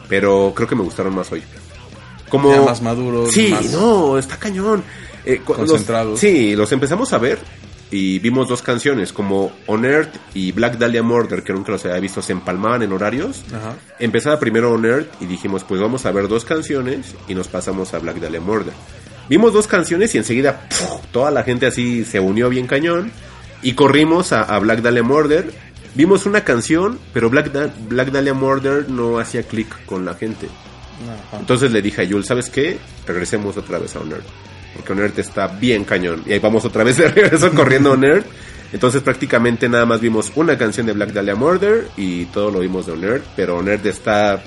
[0.10, 1.42] Pero creo que me gustaron más hoy.
[2.28, 4.84] Como Ya más maduros, Sí, más- no, está cañón.
[5.26, 6.20] Eh, los- Concentrados.
[6.20, 7.40] sí, los empezamos a ver
[7.92, 12.00] y vimos dos canciones, como On Earth y Black Dahlia Murder, que nunca los había
[12.00, 13.44] visto, se empalmaban en horarios.
[13.54, 13.76] Ajá.
[14.00, 17.94] Empezaba primero On Earth y dijimos, pues vamos a ver dos canciones y nos pasamos
[17.94, 18.74] a Black Dahlia Murder.
[19.30, 21.02] Vimos dos canciones y enseguida ¡puf!
[21.12, 23.12] toda la gente así se unió bien cañón
[23.62, 25.52] y corrimos a, a Black Dahlia Murder.
[25.96, 30.48] Vimos una canción, pero Black, Da- Black Dahlia Murder no hacía clic con la gente.
[31.30, 31.40] Ajá.
[31.40, 32.78] Entonces le dije a Yul, ¿sabes qué?
[33.06, 34.26] Regresemos otra vez a On Earth.
[34.74, 36.24] Porque On Earth está bien cañón.
[36.26, 38.26] Y ahí vamos otra vez de regreso corriendo On Earth.
[38.74, 42.86] Entonces prácticamente nada más vimos una canción de Black Dahlia Murder y todo lo vimos
[42.86, 43.24] de On Earth.
[43.36, 44.44] Pero On Earth está,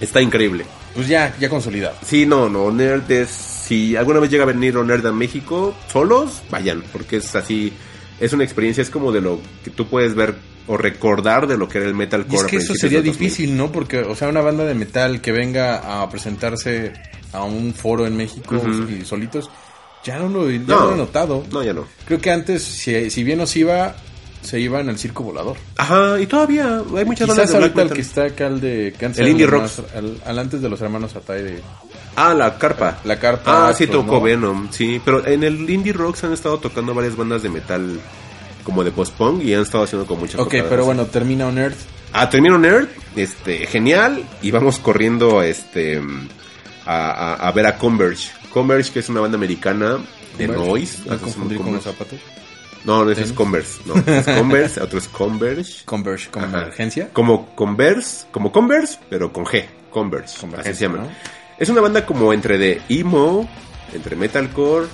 [0.00, 0.64] está increíble.
[0.94, 1.96] Pues ya, ya consolidado.
[2.04, 3.28] Sí, no, no, On Earth es...
[3.28, 6.82] Si alguna vez llega a venir On Earth a México, solos, vayan.
[6.92, 7.72] Porque es así...
[8.18, 10.34] Es una experiencia, es como de lo que tú puedes ver
[10.66, 12.34] o recordar de lo que era el metalcore.
[12.34, 13.28] Y es que eso sería del 2000.
[13.28, 13.72] difícil, ¿no?
[13.72, 16.92] Porque, o sea, una banda de metal que venga a presentarse
[17.32, 18.56] a un foro en México
[18.88, 19.50] y solitos,
[20.04, 20.80] ya no lo, ya No.
[20.80, 21.44] no lo he notado.
[21.52, 21.84] No, ya no.
[22.06, 23.94] Creo que antes, si, si bien nos iba,
[24.42, 25.56] se iba en el circo volador.
[25.76, 28.94] Ajá, y todavía hay muchas bandas Quizás ahorita el que está acá, el de...
[29.02, 29.82] antes El Indie Rocks.
[29.94, 31.60] Al, al antes de los hermanos Atay de...
[32.16, 32.98] Ah, la carpa.
[33.04, 34.20] La carpa, Ah, sí pues, tocó ¿no?
[34.22, 35.00] Venom, sí.
[35.04, 38.00] Pero en el Indie Rocks han estado tocando varias bandas de metal
[38.64, 41.76] como de post-punk y han estado haciendo con muchas Ok, pero bueno, termina On Earth.
[42.12, 44.24] Ah, termino Nerd, este, genial.
[44.42, 46.00] Y vamos corriendo este,
[46.88, 48.30] a, a- a ver a Converge.
[48.52, 49.98] Converge, que es una banda americana
[50.36, 51.02] de noise.
[51.06, 52.18] No es confundir con los zapatos.
[52.84, 53.32] No, no, ese es.
[53.32, 53.80] Converse.
[53.86, 55.84] No, es Converse, otro es Converge.
[55.84, 56.40] Converge, Ajá.
[56.40, 57.10] convergencia.
[57.12, 59.66] Como Converse, como Converse, pero con G.
[59.90, 60.46] Converse.
[60.56, 60.88] Así se.
[61.58, 63.48] Es una banda como entre de emo,
[63.92, 64.86] entre metalcore,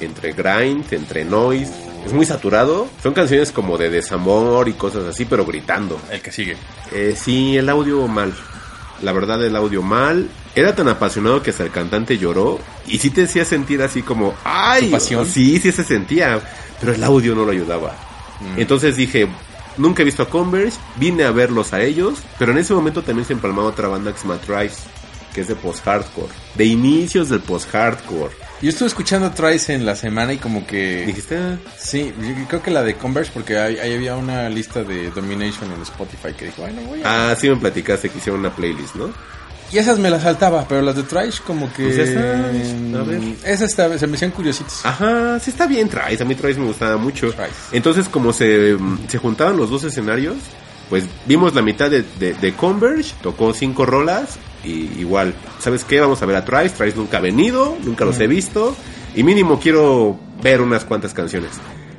[0.00, 1.72] entre grind, entre noise.
[2.04, 2.88] Es muy saturado.
[3.02, 6.00] Son canciones como de desamor y cosas así, pero gritando.
[6.10, 6.56] El que sigue.
[6.92, 8.32] Eh, sí, el audio mal.
[9.02, 10.28] La verdad, el audio mal.
[10.54, 12.58] Era tan apasionado que hasta el cantante lloró.
[12.86, 14.86] Y sí te hacía sentir así como, ¡ay!
[14.86, 15.26] ¿Su pasión?
[15.26, 16.40] Sí, sí se sentía.
[16.80, 17.94] Pero el audio no lo ayudaba.
[18.40, 18.60] Mm.
[18.60, 19.28] Entonces dije,
[19.76, 20.76] nunca he visto a Converge.
[20.96, 22.18] Vine a verlos a ellos.
[22.38, 24.82] Pero en ese momento también se empalmaba otra banda que se llama Trice.
[25.32, 26.32] Que es de post-hardcore.
[26.54, 28.47] De inicios del post-hardcore.
[28.60, 31.06] Yo estuve escuchando Trice en la semana y como que...
[31.06, 31.38] Dijiste,
[31.78, 35.70] Sí, yo creo que la de Converse porque ahí, ahí había una lista de Domination
[35.72, 37.30] en Spotify que dijo, bueno, voy a...
[37.30, 39.12] ah, sí me platicaste que hicieron una playlist, ¿no?
[39.70, 41.84] Y esas me las saltaba, pero las de Trice como que...
[41.84, 42.24] Pues esas,
[42.94, 43.20] a ver.
[43.44, 44.84] Esas se me hacían curiositas.
[44.84, 47.30] Ajá, sí está bien Trice, a mí Trice me gustaba mucho.
[47.32, 47.52] Trice.
[47.70, 50.36] Entonces como se, mm, se juntaban los dos escenarios,
[50.88, 56.00] pues vimos la mitad de, de, de Converge, tocó cinco rolas y igual, ¿sabes qué?
[56.00, 58.76] Vamos a ver a Trice, Trice nunca ha venido, nunca los he visto
[59.14, 61.50] y mínimo quiero ver unas cuantas canciones.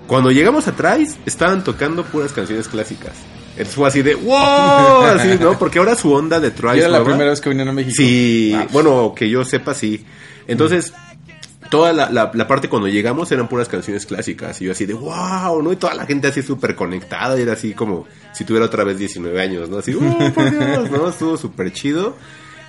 [0.08, 3.14] Cuando llegamos a Trice, estaban tocando puras canciones clásicas.
[3.52, 4.36] Entonces fue así de ¡wow!
[5.16, 5.58] Así, ¿no?
[5.60, 7.96] Porque ahora su onda de Trice Y era la primera vez que vinieron a México.
[7.98, 10.06] Sí, Ah, bueno, que yo sepa, sí.
[10.48, 10.94] Entonces,
[11.70, 14.60] toda la, la- la parte cuando llegamos eran puras canciones clásicas.
[14.62, 15.72] Y yo así de, wow, ¿no?
[15.74, 17.38] Y toda la gente así súper conectada.
[17.38, 19.78] Y era así como si tuviera otra vez 19 años, ¿no?
[19.80, 20.90] Así, ¡oh, por Dios!
[20.92, 21.10] ¿no?
[21.10, 22.16] Estuvo súper chido.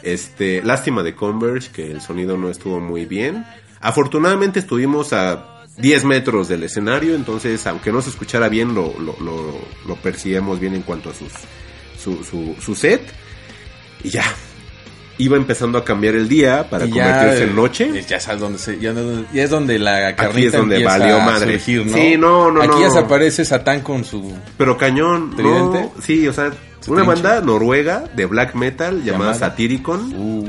[0.03, 3.45] Este, lástima de Converge, que el sonido no estuvo muy bien.
[3.81, 9.17] Afortunadamente estuvimos a 10 metros del escenario, entonces, aunque no se escuchara bien, lo, lo,
[9.21, 11.33] lo, lo percibíamos bien en cuanto a sus,
[11.99, 13.03] su, su, su set.
[14.03, 14.25] Y ya.
[15.19, 18.05] Iba empezando a cambiar el día para convertirse en eh, noche.
[18.09, 18.95] Ya sabes dónde se, ya,
[19.35, 21.59] ya es donde la carnita Aquí es donde empieza valió a madre.
[21.59, 21.93] surgir, ¿no?
[21.93, 22.81] Sí, no, no, Aquí no.
[22.81, 24.35] ya se aparece Satán con su...
[24.57, 25.81] Pero cañón, ¿Tridente?
[25.81, 26.57] no, sí, o sea, ¿Su
[26.89, 29.35] una banda noruega de black metal llamada Llamada.
[29.35, 30.49] Satyricon, Uh,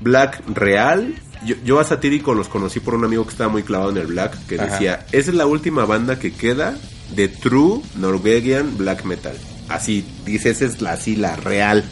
[0.00, 1.14] Black Real.
[1.44, 4.06] Yo, yo a Satyricon los conocí por un amigo que estaba muy clavado en el
[4.08, 4.66] black, que Ajá.
[4.66, 6.76] decía, esa es la última banda que queda
[7.14, 9.34] de true Norwegian black metal.
[9.68, 11.84] Así, dice, esa es la, así, la real.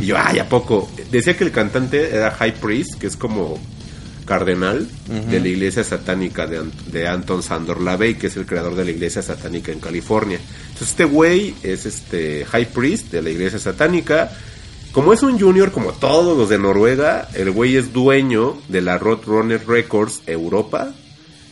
[0.00, 0.90] Y yo, ay, ¿a poco?
[1.10, 3.58] Decía que el cantante era High Priest, que es como
[4.28, 4.86] cardenal
[5.30, 8.84] de la iglesia satánica de, Ant- de Anton Sandor Lavey, que es el creador de
[8.84, 10.38] la iglesia satánica en California.
[10.68, 14.30] Entonces este güey es este High Priest de la iglesia satánica.
[14.92, 18.98] Como es un junior como todos los de Noruega, el güey es dueño de la
[18.98, 20.92] Roadrunner Records Europa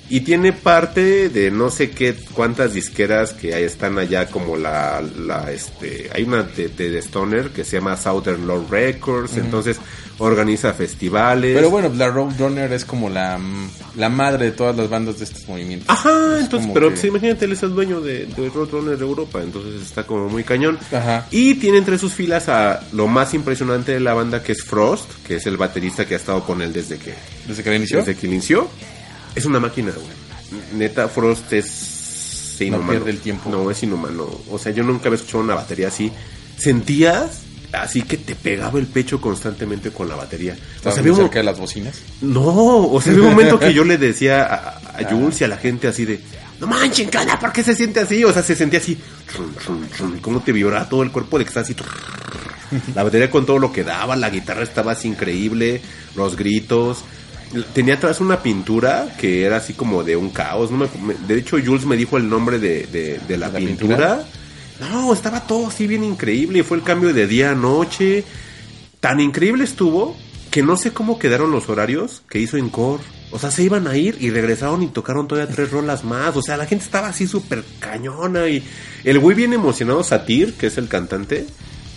[0.09, 5.03] y tiene parte de no sé qué cuántas disqueras que ahí están allá como la,
[5.03, 9.79] la este hay una de, de, de Stoner que se llama Southern Lord Records entonces
[10.19, 11.55] organiza festivales.
[11.55, 13.39] Pero bueno, la Roadrunner es como la,
[13.97, 15.89] la madre de todas las bandas de estos movimientos.
[15.91, 19.05] Ajá, Es entonces, pero que- pues, imagínate, él es el dueño de, de Roadrunner de
[19.05, 20.79] Europa, entonces está como muy cañón.
[20.93, 21.27] Ajá.
[21.31, 25.11] Y tiene entre sus filas a lo más impresionante de la banda que es Frost,
[25.27, 27.13] que es el baterista que ha estado con él desde que,
[27.47, 27.99] ¿Desde que inició?
[27.99, 28.69] desde que inició.
[29.35, 30.61] Es una máquina, güey.
[30.79, 32.91] Neta, Frost es inhumano.
[32.91, 33.51] pierde el tiempo.
[33.51, 34.27] No, es inhumano.
[34.51, 36.11] O sea, yo nunca había escuchado una batería así.
[36.57, 37.43] Sentías
[37.73, 40.57] así que te pegaba el pecho constantemente con la batería.
[40.81, 41.97] O sea, muy cerca de las bocinas.
[42.23, 42.43] no,
[42.89, 45.57] o sea, había un momento que yo le decía a, a Jules y a la
[45.59, 46.21] gente así de,
[46.61, 47.39] no manchen, ¿qué onda?
[47.39, 48.25] ¿Por qué se siente así?
[48.25, 48.97] O sea, se sentía así,
[50.23, 51.75] cómo te vibraba todo el cuerpo de que está así.
[52.95, 55.81] La batería con todo lo que daba, la guitarra estaba así increíble,
[56.17, 57.05] los gritos.
[57.73, 60.71] Tenía atrás una pintura que era así como de un caos.
[60.71, 63.67] no me- de hecho, Jules me dijo el nombre de, de- de la, ¿De la
[63.67, 63.97] pintura.
[63.97, 64.25] pintura?
[64.81, 66.65] No, estaba todo así bien increíble.
[66.65, 68.25] Fue el cambio de día a noche.
[69.01, 70.17] Tan increíble estuvo
[70.51, 73.03] que no sé cómo quedaron los horarios que hizo Encore.
[73.33, 76.37] O sea, se iban a ir y regresaron y tocaron todavía tres rolas más.
[76.37, 78.49] O sea, la gente estaba así súper cañona.
[78.49, 78.63] Y
[79.05, 81.47] el güey bien emocionado, Satir, que es el cantante,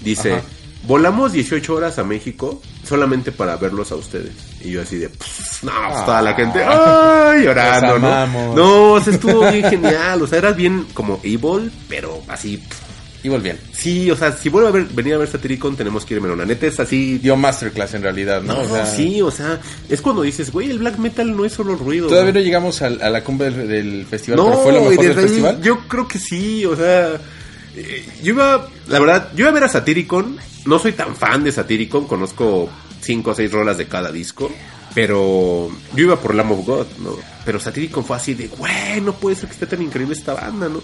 [0.03, 0.41] dice.
[0.89, 4.33] Volamos 18 horas a México solamente para verlos a ustedes.
[4.61, 7.43] Y yo así de, "Pff, no, pues toda la gente, ¡ay!
[7.43, 8.55] llorando, ¿no?
[8.55, 10.21] No, o sea, estuvo bien genial.
[10.21, 12.77] O sea, era bien como evil, pero así, pff,
[13.21, 13.59] Igual bien.
[13.73, 16.33] Sí, o sea, si vuelve a ver, venir a ver Satiricon, tenemos que irme.
[16.37, 17.17] La neta es así.
[17.17, 18.53] Dio masterclass en realidad, ¿no?
[18.53, 19.59] No, O sea, sí, o sea,
[19.89, 22.07] es cuando dices, güey, el black metal no es solo ruido.
[22.07, 25.05] Todavía no llegamos al- a, la cumbre del, del festival, No, pero fue lo mejor
[25.05, 25.61] del festival.
[25.61, 27.09] Yo creo que sí, o sea,
[27.75, 31.43] eh, yo iba, la verdad, yo iba a ver a Satiricon, no soy tan fan
[31.43, 32.69] de Satiricon, conozco
[33.01, 34.51] cinco o seis rolas de cada disco,
[34.93, 37.15] pero yo iba por Lamb of God, ¿no?
[37.45, 40.69] Pero Satiricon fue así de, güey, no puede ser que esté tan increíble esta banda,
[40.69, 40.81] ¿no?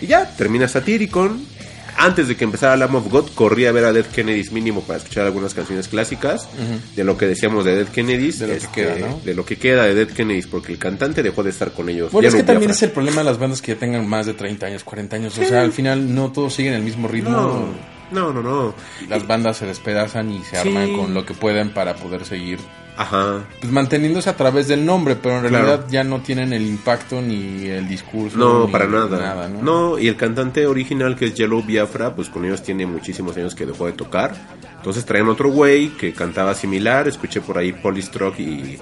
[0.00, 1.58] Y ya, termina Satiricon.
[2.00, 4.98] Antes de que empezara Lamb of God, corrí a ver a Dead Kennedys mínimo para
[4.98, 6.48] escuchar algunas canciones clásicas
[6.94, 8.38] de lo que decíamos de Dead Kennedys.
[8.38, 9.20] De lo que este, queda, ¿no?
[9.24, 12.12] De lo que queda de Dead Kennedys, porque el cantante dejó de estar con ellos.
[12.12, 14.26] Bueno, Ya es que también es el problema de las bandas que ya tengan más
[14.26, 15.38] de 30 años, 40 años.
[15.38, 17.30] O sea, al final no todos siguen el mismo ritmo.
[17.30, 18.74] No, no, no, no.
[19.08, 20.68] Las bandas se despedazan y se Sí.
[20.68, 22.58] arman con lo que pueden para poder seguir
[22.96, 23.44] Ajá.
[23.60, 25.64] pues, manteniéndose a través del nombre, pero en Claro.
[25.66, 28.36] realidad ya no tienen el impacto ni el discurso.
[28.38, 29.48] No, ni para nada.
[29.48, 29.62] ¿no?
[29.62, 29.98] ¿no?
[29.98, 33.66] y el cantante original que es Yellow Biafra, pues con ellos tiene muchísimos años que
[33.66, 34.34] dejó de tocar.
[34.76, 37.08] Entonces traían otro güey que cantaba similar.
[37.08, 38.78] Escuché por ahí Polystroke y,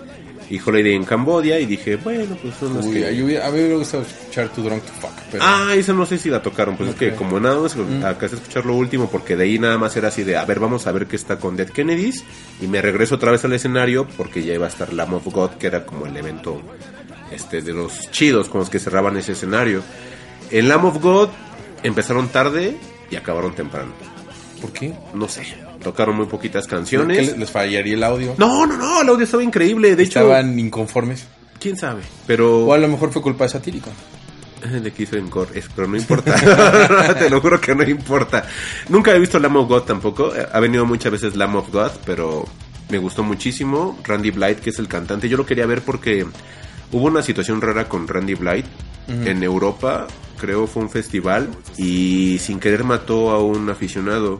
[0.48, 3.08] y Holiday en Cambodia y dije, bueno, pues son las Uy, que...
[3.08, 5.92] a mí hubiera- a mí me gustado escuchar Too Drunk to Fuck, pero Ah, esa
[5.92, 7.74] no sé si la tocaron, pues es que como nada más
[8.04, 10.60] acá de escuchar lo último, porque de ahí nada más era así de, a ver,
[10.60, 12.22] vamos a ver qué está con Dead Kennedys,
[12.60, 15.50] y me regreso otra vez al escenario, porque ya iba a estar Lamb of God,
[15.52, 16.60] que era como el evento
[17.32, 19.82] este de los chidos con los que cerraban ese escenario.
[20.52, 21.28] En Lamb of God
[21.82, 22.76] empezaron tarde
[23.10, 23.92] y acabaron temprano.
[24.60, 24.92] ¿por qué?
[25.12, 25.42] No sé,
[25.82, 27.16] tocaron muy poquitas ¿Qué canciones.
[27.18, 28.34] les, les fallaría el audio?
[28.38, 31.26] No, no, no, el audio estaba increíble, de hecho, Estaban inconformes.
[31.60, 32.66] quién sabe, pero...
[32.66, 33.90] O a lo mejor fue culpa de Satírico.
[34.70, 35.30] Le quiso en
[35.76, 37.14] pero no importa.
[37.18, 38.44] Te lo juro que no importa.
[38.88, 40.34] Nunca he visto Lamb of God tampoco.
[40.34, 42.44] Eh, Ha venido muchas veces Lamb of God, pero
[42.88, 43.96] me gustó muchísimo.
[44.02, 46.26] Randy Blight, que es el cantante, yo lo quería ver porque
[46.90, 48.66] hubo una situación rara con Randy Blight
[49.08, 50.06] en Europa.
[50.38, 54.38] Creo fue un festival y sin querer mató a un aficionado.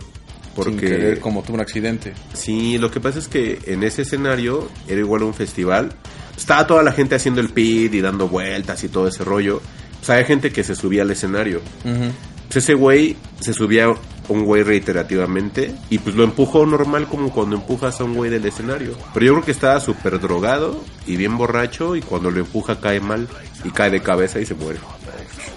[0.57, 2.15] Porque Sin querer, como tuvo un accidente.
[2.33, 5.93] Sí, lo que pasa es que en ese escenario era igual un festival.
[6.35, 9.61] Estaba toda la gente haciendo el pit y dando vueltas y todo ese rollo.
[10.01, 11.61] Sea, hay gente que se subía al escenario.
[11.83, 13.89] Pues ese güey se subía
[14.29, 18.47] un güey reiterativamente y pues lo empujó normal como cuando empujas a un güey del
[18.47, 18.97] escenario.
[19.13, 23.01] Pero yo creo que estaba súper drogado y bien borracho y cuando lo empuja cae
[23.01, 23.29] mal
[23.65, 24.79] y cae de cabeza y se muere.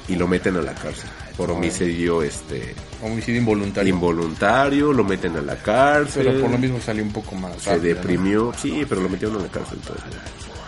[0.08, 1.10] Y lo meten a la cárcel
[1.40, 3.94] por homicidio este Homicidio involuntario.
[3.94, 6.26] involuntario, lo meten a la cárcel.
[6.26, 8.02] pero por lo mismo salió un poco más se rápido, ¿no?
[8.02, 10.20] deprimió, sí, pero lo metieron en la cárcel entonces.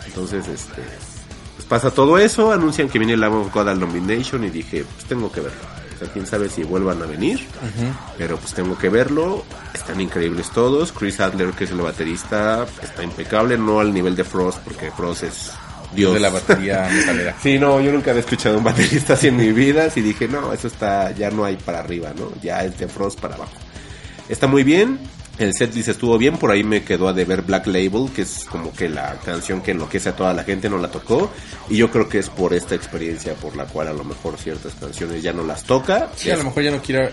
[0.06, 0.82] Entonces, este,
[1.58, 4.86] pues pasa todo eso, anuncian que viene el Lamb of God al Nomination y dije,
[4.86, 5.60] pues tengo que verlo.
[5.94, 7.46] O sea, quién sabe si vuelvan a venir,
[8.18, 9.44] pero pues tengo que verlo.
[9.74, 10.94] Están increíbles todos.
[10.94, 15.24] Chris Adler, que es el baterista, está impecable, no al nivel de Frost, porque Frost
[15.24, 15.52] es
[15.94, 17.36] Dios de la batería metalera.
[17.42, 19.88] Sí, no, yo nunca había escuchado un baterista así en mi vida.
[19.96, 22.32] Y dije, no, eso está, ya no hay para arriba, ¿no?
[22.42, 23.54] Ya es de Frost para abajo.
[24.30, 25.00] Está muy bien.
[25.40, 28.72] El setlist estuvo bien, por ahí me quedó a deber Black Label, que es como
[28.74, 31.32] que la canción que enloquece a toda la gente, no la tocó.
[31.70, 34.74] Y yo creo que es por esta experiencia por la cual a lo mejor ciertas
[34.80, 36.10] canciones ya no las toca.
[36.16, 37.10] Sí, a lo mejor ya no quiero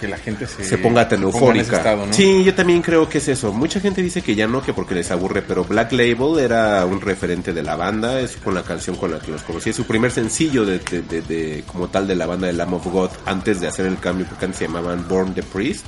[0.00, 1.76] que la gente se, se ponga tan eufórica.
[1.78, 2.12] estado, ¿no?
[2.12, 3.52] Sí, yo también creo que es eso.
[3.52, 7.00] Mucha gente dice que ya no, que porque les aburre, pero Black Label era un
[7.00, 9.84] referente de la banda, es con la canción con la que los conocí, es su
[9.84, 13.10] primer sencillo de, de- de- de- como tal de la banda de Lamb of God,
[13.24, 15.86] antes de hacer el cambio, porque antes se llamaban Born the Priest.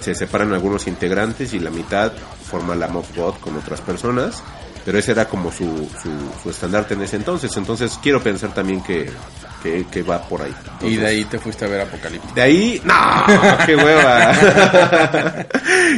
[0.00, 4.42] Se separan algunos integrantes y la mitad forma Lamb of God con otras personas.
[4.84, 6.10] Pero ese era como su, su,
[6.42, 7.56] su estandarte en ese entonces.
[7.56, 9.10] Entonces quiero pensar también que,
[9.62, 10.52] que, que va por ahí.
[10.80, 12.34] y de ahí te fuiste a ver Apocalíptica.
[12.34, 12.94] de ahí, no,
[13.66, 14.32] qué hueva.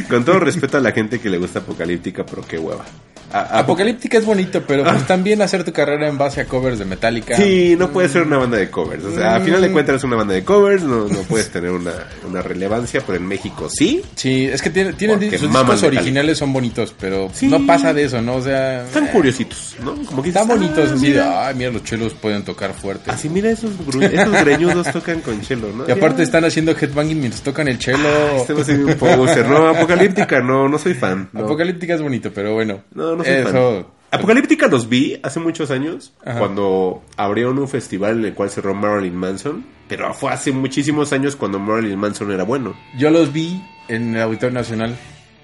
[0.09, 2.85] Con todo respeto a la gente que le gusta Apocalíptica, pero qué hueva.
[3.31, 6.85] A- Apocalíptica es bonito, pero pues también hacer tu carrera en base a covers de
[6.85, 7.35] Metallica.
[7.35, 9.03] Sí, no puede ser una banda de covers.
[9.03, 9.73] O sea, a final de Mm.
[9.73, 11.91] cuentas es una banda de covers, no, no puedes tener una,
[12.27, 14.01] una relevancia, pero en México sí.
[14.15, 15.87] Sí, es que tiene, tienen sus discos Metallica.
[15.87, 17.47] originales son bonitos, pero Sí.
[17.47, 18.35] no pasa de eso, ¿no?
[18.35, 19.95] O sea, Están eh, curiositos, ¿no?
[20.05, 21.47] Como que Están bonitos, ah, así de, mira.
[21.47, 23.11] ay, mira, los chelos pueden tocar fuerte.
[23.11, 23.71] Así, mira, esos,
[24.01, 25.85] esos greñudos tocan con chelo, ¿no?
[25.87, 28.07] Y aparte están haciendo headbanging mientras tocan el chelo.
[28.37, 29.47] Este va a ser un poser.
[29.47, 31.29] No, Apocalíptica, no, no soy fan.
[31.33, 32.81] No, Apocalíptica es bonito, pero bueno.
[32.93, 33.51] no, no soy eso.
[33.51, 33.85] fan.
[34.11, 36.39] Apocalíptica los vi hace muchos años, Ajá.
[36.39, 41.35] cuando abrieron un festival en el cual cerró Marilyn Manson, pero fue hace muchísimos años
[41.35, 42.75] cuando Marilyn Manson era bueno.
[42.97, 44.95] Yo los vi en el Auditorio Nacional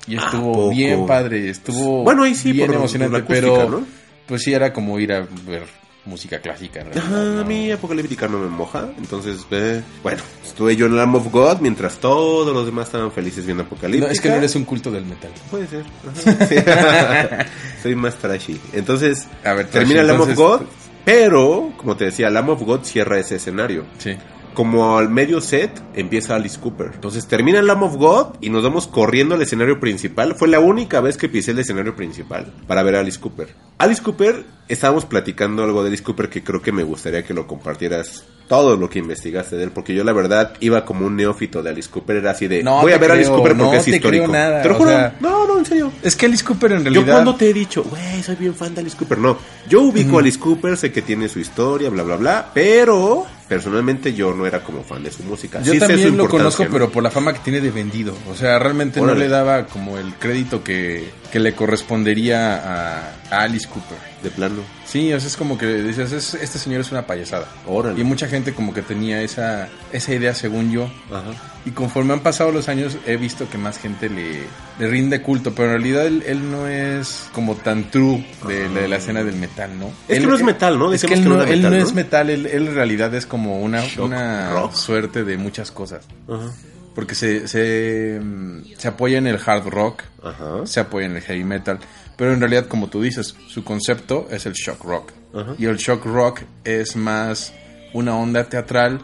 [0.08, 3.70] y ¿A estuvo bien padre, estuvo Bueno, ahí sí, bien por- emocionante, por acústica, pero
[3.82, 3.86] ¿no?
[4.26, 5.64] pues sí era como ir a ver
[6.06, 6.82] música clásica.
[6.82, 7.42] en realidad, Ajá, ¿no?
[7.42, 11.60] a mí Apocalíptica no me moja, entonces, eh, bueno, estuve yo en Lamb of God
[11.60, 14.08] mientras todos los demás estaban felices viendo Apocalíptica.
[14.08, 15.32] No, es que no eres un culto del metal.
[15.50, 15.84] Puede ser.
[16.10, 16.46] ajá,
[17.44, 17.52] sí.
[17.84, 18.60] Soy más trashy.
[18.74, 20.62] Entonces, A ver, termina Lamb of God,
[21.06, 23.86] pero, como te decía, Lamb of God cierra ese escenario.
[23.98, 24.16] Sí.
[24.54, 26.92] Como al medio set empieza Alice Cooper.
[26.94, 30.36] Entonces termina Lamb of God y nos vamos corriendo al escenario principal.
[30.36, 33.48] Fue la única vez que pisé el escenario principal para ver a Alice Cooper.
[33.78, 37.48] Alice Cooper, estábamos platicando algo de Alice Cooper que creo que me gustaría que lo
[37.48, 39.72] compartieras todo lo que investigaste de él.
[39.72, 42.18] Porque yo la verdad iba como un neófito de Alice Cooper.
[42.18, 44.28] Era así de, No voy a ver a Alice Cooper porque no es histórico.
[44.28, 44.90] nada, Te lo juro.
[44.90, 45.92] sea- no, no, en serio.
[46.04, 47.14] Es que Alice Cooper en Yo realidad...
[47.14, 49.18] cuando te he dicho, güey, soy bien fan de Alice Cooper.
[49.18, 49.38] No,
[49.70, 53.26] yo ubico a Alice Cooper, sé que tiene su historia, bla, bla, bla, pero
[53.56, 55.62] personalmente yo no era como fan de su música.
[55.62, 56.70] Yo Sí también lo conozco, ¿no?
[56.72, 58.16] pero por la fama que tiene de vendido.
[58.32, 63.42] O sea, realmente no le daba como el crédito que, que le correspondería a, a
[63.42, 63.98] Alice Cooper.
[64.24, 64.62] De plano.
[64.86, 67.48] Sí, o sea, es como que dices, "Es- este señor es una payasada.
[67.68, 68.00] Órale.
[68.00, 70.84] Y mucha gente como que tenía esa, esa idea, según yo.
[71.12, 71.32] Ajá.
[71.64, 74.46] Y conforme han pasado los años, he visto que más gente le,
[74.80, 75.54] le rinde culto.
[75.54, 79.36] Pero en realidad él, él no es como tan true de, de la escena del
[79.36, 79.92] metal, ¿no?
[80.08, 80.92] Es que no es metal, ¿no?
[80.92, 83.28] Es que él que no él metal, no es metal, él, él en realidad es
[83.28, 84.74] como una, Shock una rock.
[84.74, 86.08] suerte de muchas cosas.
[86.28, 86.52] Ajá.
[86.96, 90.66] Porque se, se, mm, se apoya en el hard rock, Ajá.
[90.66, 91.78] se apoya en el heavy metal,
[92.18, 95.12] pero en realidad, como tú dices, su concepto es el shock rock.
[95.34, 95.54] Ajá.
[95.60, 97.54] Y el shock rock es más
[97.94, 99.00] una onda teatral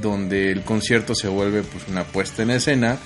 [0.00, 2.96] donde el concierto se vuelve pues una puesta en escena,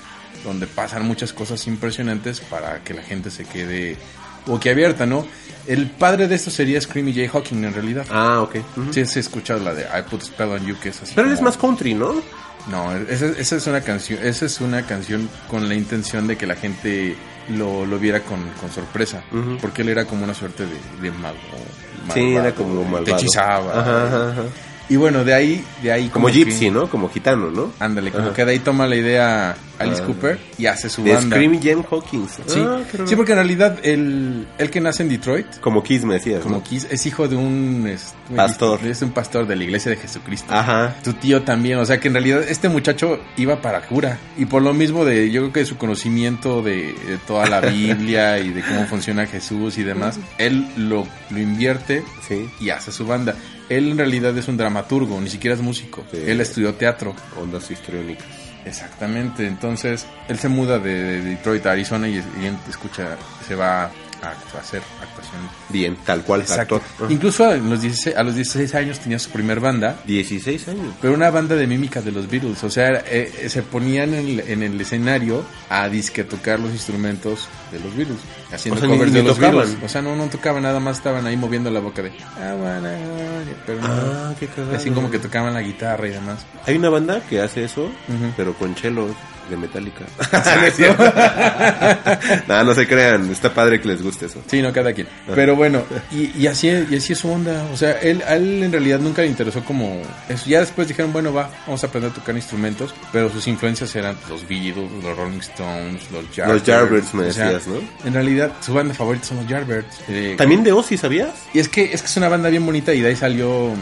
[0.44, 3.96] donde pasan muchas cosas impresionantes para que la gente se quede
[4.46, 5.26] boquiabierta, ¿no?
[5.66, 7.28] El padre de esto sería Screamy J.
[7.30, 8.04] Hawking en realidad.
[8.10, 8.56] Ah, ok.
[8.76, 8.92] Ujú.
[8.92, 11.12] Sí, has escuchado la de I Put a Spell on You, que es así.
[11.14, 12.14] Pero él es como- más country, ¿no?
[12.68, 16.46] no, esa, esa es una canción, esa es una canción con la intención de que
[16.46, 17.16] la gente
[17.48, 19.22] lo, lo viera con, con sorpresa,
[19.60, 21.36] porque él era como una suerte de, de mago.
[22.14, 23.04] Sí, era como malvado.
[23.04, 23.80] Te hechizaba.
[23.80, 24.42] Ajá, ajá, ajá.
[24.88, 26.88] Y bueno, de ahí, de ahí Como Gypsy, ¿no?
[26.90, 27.72] Como gitano, ¿no?
[27.78, 28.34] Ándale, como Ajá.
[28.34, 30.06] que de ahí toma la idea Alice Ah.
[30.06, 31.36] Cooper y hace su De banda.
[31.36, 32.32] Scream Jen Hawkins.
[32.46, 36.14] Sí, Ah, sí, porque en realidad el, el que nace en Detroit, Como Kiss me
[36.14, 36.62] decías, como ¿no?
[36.64, 38.80] Kiss, es hijo de un es- Pastor.
[38.86, 40.52] Es un pastor de la iglesia de Jesucristo.
[40.54, 40.94] Ajá.
[41.04, 44.18] Tu tío también, o sea que en realidad este muchacho iba para cura.
[44.38, 48.38] Y por lo mismo de, yo creo que su conocimiento de, de toda la Biblia
[48.38, 52.48] y de cómo funciona Jesús y demás, él lo, lo invierte Sí.
[52.60, 53.34] y hace su banda.
[53.68, 56.04] Él en realidad es un dramaturgo, ni siquiera es músico.
[56.10, 56.18] Sí.
[56.26, 57.14] Él estudió teatro.
[57.40, 58.26] Ondas histriónicas.
[58.64, 63.90] Exactamente, entonces él se muda de, de Detroit a Arizona y, y escucha, se va
[64.22, 65.40] a, hacer actuación.
[65.68, 66.76] Bien, tal cual, Exacto.
[66.76, 67.10] actor.
[67.10, 70.94] Incluso a los, 16, a los 16 años tenía su primer banda 16 años.
[71.00, 72.62] pero una banda de mímica de los Beatles.
[72.64, 76.70] O sea, eh, eh, se ponían en el, en el escenario a disque tocar los
[76.70, 78.18] instrumentos de los Beatles.
[78.52, 79.56] Haciendo O sea, covers ni de los tocaban.
[79.56, 79.78] Beatles.
[79.84, 82.08] O sea, no, no tocaban, nada más estaban ahí moviendo la boca de.
[82.10, 82.12] "I
[82.60, 82.98] wanna-
[83.66, 83.88] Pero no.
[83.88, 84.48] Ah, qué.
[84.74, 86.44] Así como que tocaban la guitarra y demás.
[86.66, 88.32] Hay una banda que hace eso, Ujú.
[88.36, 89.10] pero con chelos
[89.48, 90.04] de Metallica.
[92.48, 94.42] no, no se crean, está padre que les guste eso.
[94.46, 95.08] Sí, no, cada quien.
[95.34, 97.66] Pero bueno, y, y así, y así es su onda.
[97.72, 100.44] O sea, él, a él en realidad nunca le interesó como eso.
[100.46, 102.94] Ya después dijeron, bueno, va, vamos a aprender a tocar instrumentos.
[103.12, 106.66] Pero sus influencias eran los Beatles, los Rolling Stones, los Yardbirds.
[106.66, 107.80] Yardbirds, me O sea, decías, ¿no?
[108.06, 110.00] En realidad, su banda favorita son los Yardbirds.
[110.08, 111.30] Eh, También de Ozzy, ¿sabías?
[111.52, 113.72] Y es que, es que es una banda bien bonita y de ahí salió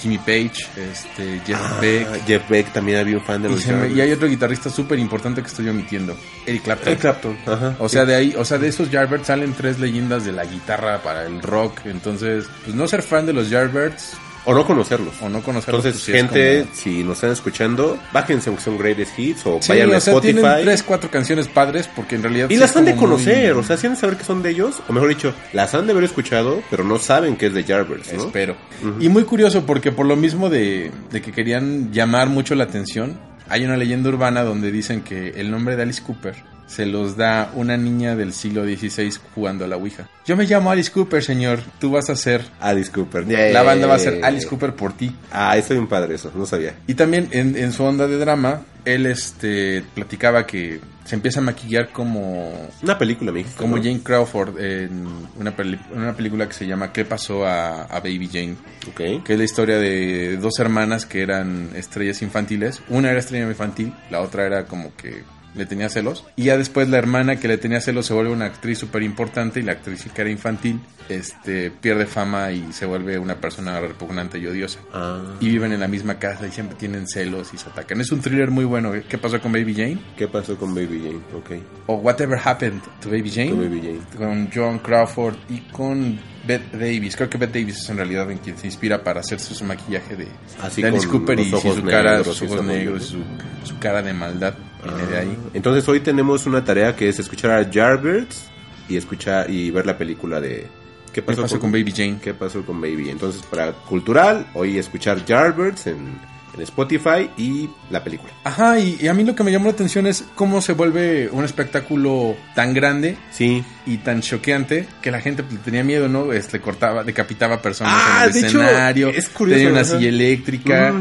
[0.00, 2.06] Jimmy Page, este, Jeff Beck.
[2.10, 3.96] Ah, Jeff Beck también había un fan de Y, los me- Yardbirds.
[3.96, 6.88] y hay otro guitarrista súper importante que estoy omitiendo, Eric Clapton.
[6.88, 7.76] Eric Clapton, ajá.
[7.78, 11.02] O sea, de ahí, o sea, de esos Yardbirds salen tres leyendas de la guitarra
[11.02, 11.80] para el rock.
[11.86, 14.14] Entonces, pues no ser fan de los Yardbirds
[14.44, 15.14] O no conocerlos.
[15.20, 15.84] O no conocerlos.
[15.84, 19.58] Entonces, pues sí gente, como- si nos están escuchando, bájense aunque son greatest hits o
[19.60, 20.34] Sí, vayan a o sea, Spotify.
[20.40, 22.48] tienen tres, cuatro canciones padres porque en realidad...
[22.50, 24.42] Y sí las han de muy- conocer, o sea, si han de saber que son
[24.42, 27.54] de ellos, o mejor dicho, las han de haber escuchado, pero no saben que es
[27.54, 28.24] de Jarvis, ¿no?
[28.24, 28.56] Espero.
[29.00, 33.18] Y muy curioso porque por lo mismo de, de que querían llamar mucho la atención,
[33.50, 36.34] hay una leyenda urbana donde dicen que el nombre de Alice Cooper
[36.68, 40.08] se los da una niña del siglo XVI jugando a la Ouija.
[40.24, 41.58] Yo me llamo Alice Cooper, señor.
[41.80, 42.42] Tú vas a ser...
[42.60, 43.26] Alice Cooper.
[43.26, 45.10] La banda va a ser Alice Cooper por ti.
[45.32, 46.74] Ah, está bien padre eso, no sabía.
[46.86, 51.42] Y también en, en su onda de drama, él este platicaba que se empieza a
[51.42, 53.82] maquillar como Una película, me dijiste, como ¿no?
[53.82, 55.06] Jane Crawford en
[55.38, 58.56] una, peli- una película que se llama ¿Qué pasó a, a Baby Jane?
[58.90, 59.24] Ok.
[59.24, 62.82] Que es la historia de dos hermanas que eran estrellas infantiles.
[62.90, 65.22] Una era estrella infantil, la otra era como que
[65.54, 66.24] le tenía celos.
[66.36, 69.60] Y ya después la hermana que le tenía celos se vuelve una actriz súper importante
[69.60, 74.38] y la actriz que era infantil este, pierde fama y se vuelve una persona repugnante
[74.38, 74.80] y odiosa.
[74.92, 78.00] Ah, Y viven en la misma casa y siempre tienen celos y se atacan.
[78.00, 78.94] Es un thriller muy bueno.
[78.94, 79.04] ¿eh?
[79.08, 79.98] ¿Qué pasó con Baby Jane?
[80.16, 81.20] ¿qué pasó con Baby Jane?
[81.36, 81.62] Ok.
[81.86, 83.50] O Whatever Happened to Baby Jane.
[83.50, 84.00] Con Baby Jane.
[84.16, 87.16] Con John Crawford y con Bette Davis.
[87.16, 90.16] Creo que Bette Davis es en realidad en quien se inspira para hacer su, maquillaje
[90.16, 90.28] de,
[90.60, 93.18] Así de Alice con Cooper y su cara, negros sus ojos negros y su,
[93.64, 95.38] su cara de maldad viene de ahí.
[95.54, 98.48] Entonces hoy tenemos una tarea que es escuchar a Jarvis
[98.88, 100.66] y escuchar y ver la película de
[101.12, 102.18] ¿Qué ¿Qué pasó, con Baby Jane?
[102.22, 103.10] ¿Qué pasó con Baby?
[103.10, 106.18] Entonces para cultural hoy escuchar Jarvis en,
[106.54, 108.32] en Spotify y la película.
[108.44, 111.28] Ajá, y, y a mí lo que me llamó la atención es cómo se vuelve
[111.30, 113.62] un espectáculo tan grande Sí.
[113.86, 116.32] y tan choqueante que la gente pues, tenía miedo, ¿no?
[116.32, 120.08] Este, cortaba, decapitaba personas Ah, en el de hecho, escenario, es curioso, tenía una silla
[120.08, 120.92] eléctrica.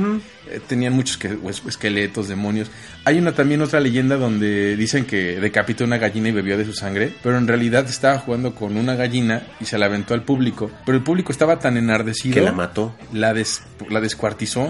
[0.51, 2.69] Eh, tenían muchos que, pues, esqueletos, demonios.
[3.05, 6.73] Hay una también otra leyenda donde dicen que decapitó una gallina y bebió de su
[6.73, 10.69] sangre, pero en realidad estaba jugando con una gallina y se la aventó al público,
[10.85, 12.95] pero el público estaba tan enardecido Que la mató.
[13.13, 14.69] la, des- la descuartizó,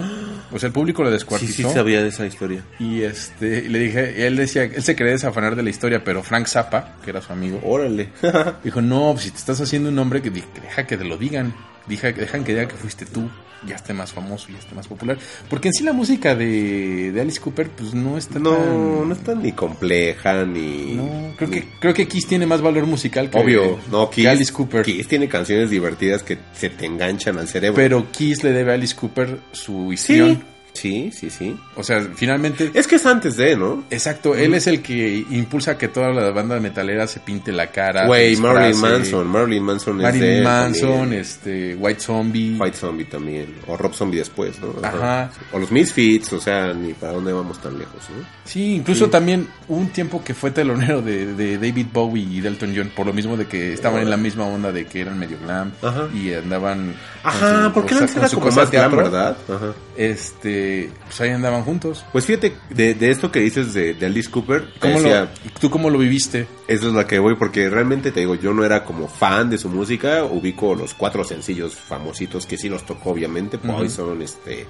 [0.52, 1.72] o sea, el público la descuartizó.
[1.72, 2.62] sabía de esa historia.
[2.78, 6.22] Y este, y le dije, él decía, él se quería desafanar de la historia, pero
[6.22, 8.10] Frank Zappa, que era su amigo, Órale.
[8.64, 10.30] dijo, no, pues si te estás haciendo un que, que
[10.62, 11.54] deja que te lo digan,
[11.86, 13.28] deja, dejan que digan que fuiste tú,
[13.66, 15.18] ya esté más famoso, ya esté más popular.
[15.50, 19.08] Porque en sí la música de, de Alice Cooper, pues no está no, tan...
[19.08, 22.86] no está ni compleja ni No, creo ni- que, creo que Kiss tiene más valor
[22.86, 24.82] musical que, Obvio, no, que Kiss, Alice Cooper.
[24.84, 27.76] Kiss tiene canciones divertidas que se te enganchan al cerebro.
[27.76, 30.36] Pero Kiss le debe a Alice Cooper su histrión.
[30.36, 30.42] sí,
[30.72, 31.56] sí, sí, sí.
[31.76, 32.70] O sea, finalmente...
[32.74, 33.84] Es que es antes de, ¿no?
[33.90, 38.06] Exacto, él es el que impulsa que toda la banda metalera se pinte la cara.
[38.06, 38.80] Güey, Marilyn.
[38.80, 39.26] Manson.
[39.28, 41.20] Marilyn Manson es de Marilyn Manson, también.
[41.20, 42.56] este, White Zombie.
[42.58, 43.54] White Zombie también.
[43.66, 44.74] O Rob Zombie después, ¿no?
[44.82, 45.30] Ajá.
[45.52, 48.24] O los Misfits, o sea, ni para dónde vamos tan lejos, ¿no?
[48.44, 52.72] Sí, incluso también hubo un tiempo que fue telonero de, de David Bowie y Delton
[52.74, 55.38] John, por lo mismo de que estaban en la misma onda de que eran medio
[55.44, 56.08] glam Ajá.
[56.14, 56.94] y andaban.
[57.22, 58.96] Ajá, porque con era como más glam.
[58.96, 59.36] ¿verdad?
[59.48, 59.72] Ajá.
[59.96, 60.57] Este,
[61.04, 62.04] pues ahí andaban juntos.
[62.12, 65.70] Pues fíjate, de, de esto que dices de, de Alice Cooper, ¿Cómo decía, lo, ¿Tú
[65.70, 66.46] cómo lo viviste?
[66.66, 69.58] Eso es la que voy, porque realmente te digo, yo no era como fan de
[69.58, 74.66] su música, ubico los cuatro sencillos famositos que sí los tocó, obviamente, Poison, este...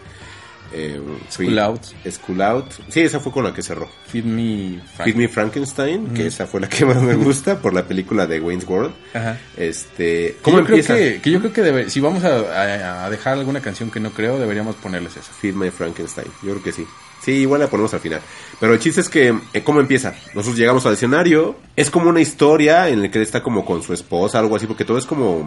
[0.73, 1.01] Eh,
[1.31, 1.83] School Free- Out.
[2.11, 2.67] School Out.
[2.89, 3.89] Sí, esa fue con la que cerró.
[4.07, 5.05] Feed Me Frank.
[5.07, 8.41] Feed Me Frankenstein, que esa fue la que más me gusta por la película de
[8.41, 8.93] Wayne's World.
[9.15, 9.39] Ajá.
[9.57, 10.97] Este, ¿cómo yo creo empieza?
[10.97, 14.01] que, que yo creo que debe- si vamos a, a- a dejar alguna canción que
[14.01, 15.33] no creo, deberíamos ponerles esa.
[15.33, 16.29] Feed My Frankenstein.
[16.43, 16.85] Yo creo que sí.
[17.23, 18.21] Sí, igual la ponemos al final.
[18.61, 20.15] Pero el chiste es que, eh, ¿cómo empieza?
[20.35, 21.57] Nosotros llegamos al escenario.
[21.75, 24.67] Es como una historia en la que él está como con su esposa, algo así,
[24.67, 25.45] porque todo es como.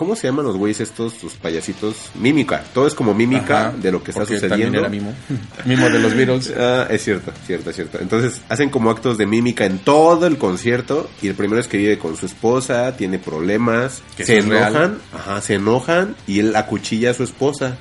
[0.00, 2.10] ¿Cómo se llaman los güeyes estos, los payasitos?
[2.14, 2.64] Mímica.
[2.72, 4.78] Todo es como mímica Ajá, de lo que está sucediendo.
[4.78, 5.12] Era mimo.
[5.66, 6.54] mimo de los Beatles.
[6.58, 7.98] Ah, es cierto, cierto, cierto.
[8.00, 11.76] Entonces hacen como actos de mímica en todo el concierto y el primero es que
[11.76, 14.68] vive con su esposa, tiene problemas, Que se real.
[14.72, 17.76] enojan, ajá, se enojan y él acuchilla a su esposa.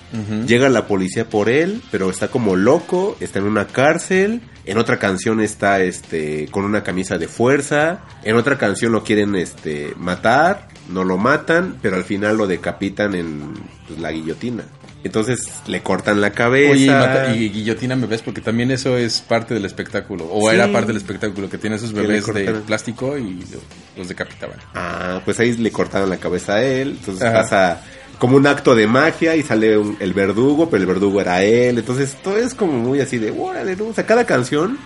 [0.46, 4.42] Llega la policía por él, pero está como loco, está en una cárcel.
[4.66, 9.36] En otra canción está este con una camisa de fuerza, en otra canción lo quieren
[9.36, 13.54] este matar, no lo matan, pero al final lo decapitan en
[13.88, 14.64] pues, la guillotina.
[15.02, 16.74] Entonces le cortan la cabeza.
[16.74, 20.28] Oye, y, mata- y guillotina bebés, porque también eso es parte del espectáculo.
[20.30, 20.56] O Sí.
[20.56, 23.62] era parte del espectáculo, que tiene esos bebés de plástico y lo-
[23.98, 24.58] los decapitaban.
[24.76, 26.98] Ah, pues ahí le cortaron la cabeza a él.
[27.00, 27.34] Entonces Ajá.
[27.44, 27.82] pasa
[28.20, 31.78] como un acto de magia y sale un- el verdugo, pero el verdugo era él.
[31.80, 33.86] Entonces todo es como muy así de, órale, ¿no?
[33.88, 34.78] O sea, cada canción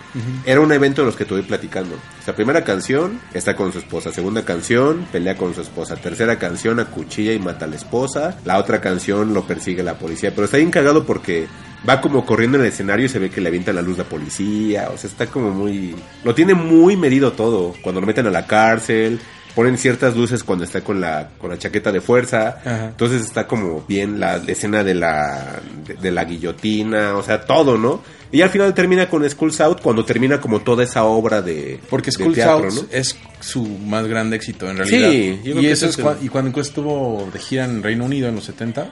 [0.46, 1.96] era un evento de los que estuve platicando.
[1.96, 4.12] O sea, primera canción está con su esposa.
[4.12, 5.96] Segunda canción, pelea con su esposa.
[5.96, 8.38] Tercera canción, acuchilla y mata a la esposa.
[8.44, 10.30] La otra canción lo persigue la policía.
[10.32, 11.46] Pero está bien cagado porque
[11.88, 14.04] va como corriendo en el escenario y se ve que le avienta la luz la
[14.04, 14.88] policía.
[14.94, 15.94] O sea, está como muy...
[16.22, 17.74] Lo tiene muy medido todo.
[17.82, 19.18] Cuando lo meten a la cárcel,
[19.54, 22.58] ponen ciertas luces cuando está con la, con la chaqueta de fuerza.
[22.64, 22.84] Ajá.
[22.86, 27.78] Entonces está como bien la escena de la, de, de la guillotina, o sea, todo,
[27.78, 28.02] ¿no?
[28.32, 32.10] Y al final termina con Skulls Out cuando termina como toda esa obra de, Porque
[32.34, 32.80] teatro, Out ¿no?
[32.90, 35.08] es su más grande éxito en realidad.
[35.10, 37.64] Sí, yo creo y que eso es es el- cua- y cuando estuvo de gira
[37.64, 38.90] en Reino Unido en los 70,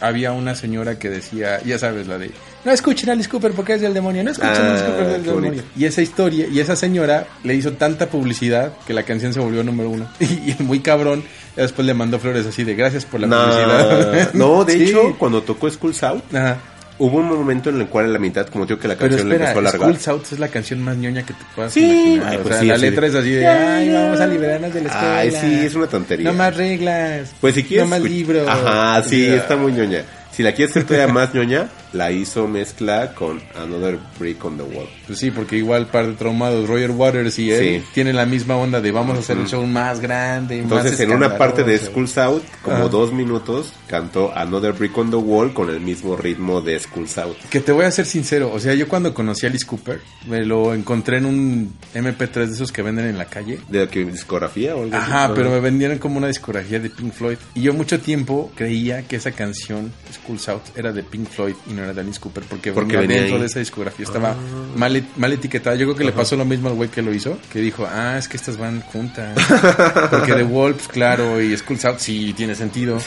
[0.00, 2.30] había una señora que decía, ya sabes, la de
[2.64, 5.06] no escuchen a Alice Cooper porque es del demonio, no escuchen a Alice Ah, Cooper
[5.06, 5.50] es del demonio.
[5.50, 5.68] bonito.
[5.76, 9.62] Y esa historia, y esa señora le hizo tanta publicidad que la canción se volvió
[9.64, 10.08] número uno.
[10.20, 11.22] Y, muy cabrón
[11.56, 14.32] después le mandó flores así de gracias por la publicidad.
[14.34, 14.82] no, de Sí.
[14.84, 16.58] hecho, cuando tocó Skulls Out, Ajá.
[16.98, 19.34] Hubo un momento en el cual a la mitad, como digo que la canción le
[19.36, 20.00] espera, empezó a alargar.
[20.00, 21.80] School Out es la canción más ñoña que te puedas Sí,
[22.14, 22.28] imaginar.
[22.28, 24.74] ay, o pues sea, sí, la así letra es así de, ay, vamos a liberarnos
[24.74, 25.18] de la escuela.
[25.18, 26.30] Ay, sí, es una tontería.
[26.30, 27.34] No más reglas.
[27.40, 27.86] Pues si quieres.
[27.86, 28.48] No más libros.
[28.48, 30.02] Ajá, sí, O está muy ñoña.
[30.32, 34.62] Si la quieres hacer todavía más ñoña, la hizo mezcla con Another Brick on the
[34.62, 34.88] Wall.
[35.06, 37.86] Pues sí, porque igual par de traumados, Roger Waters y él Sí.
[37.94, 40.58] tienen la misma onda de vamos a hacer el show más grande.
[40.58, 41.78] Entonces, más en una parte de.
[41.78, 46.60] Skulls Out, como dos minutos, cantó Another Brick on the Wall con el mismo ritmo
[46.60, 47.36] de Skulls Out.
[47.50, 50.44] Que te voy a ser sincero, o sea, yo cuando conocí a Alice Cooper, me
[50.44, 53.58] lo encontré en un MP3 de esos que venden en la calle.
[53.68, 55.10] ¿De qué discografía o algo así?
[55.10, 57.38] Ajá, pero me vendieron como una discografía de Pink Floyd.
[57.54, 61.72] Y yo mucho tiempo creía que esa canción, Schools Out, era de Pink Floyd y
[61.78, 62.44] no era de Alice Cooper.
[62.44, 63.40] Porque, Porque venía dentro ahí.
[63.42, 64.04] de esa discografía.
[64.04, 64.34] Estaba
[64.76, 65.76] mal, e- mal etiquetada.
[65.76, 67.38] Yo creo que le pasó lo mismo al güey que lo hizo.
[67.52, 69.36] Que dijo, ah, es que estas van juntas.
[70.10, 72.98] porque The Wolves, claro, y Schools Out sí tiene sentido.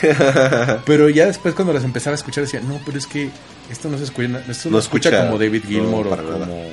[0.86, 3.30] pero ya después cuando las empezaba a escuchar decía, no, pero es que
[3.70, 6.68] esto no se escucha, esto no, escucha, escucha, como David Gilmour o como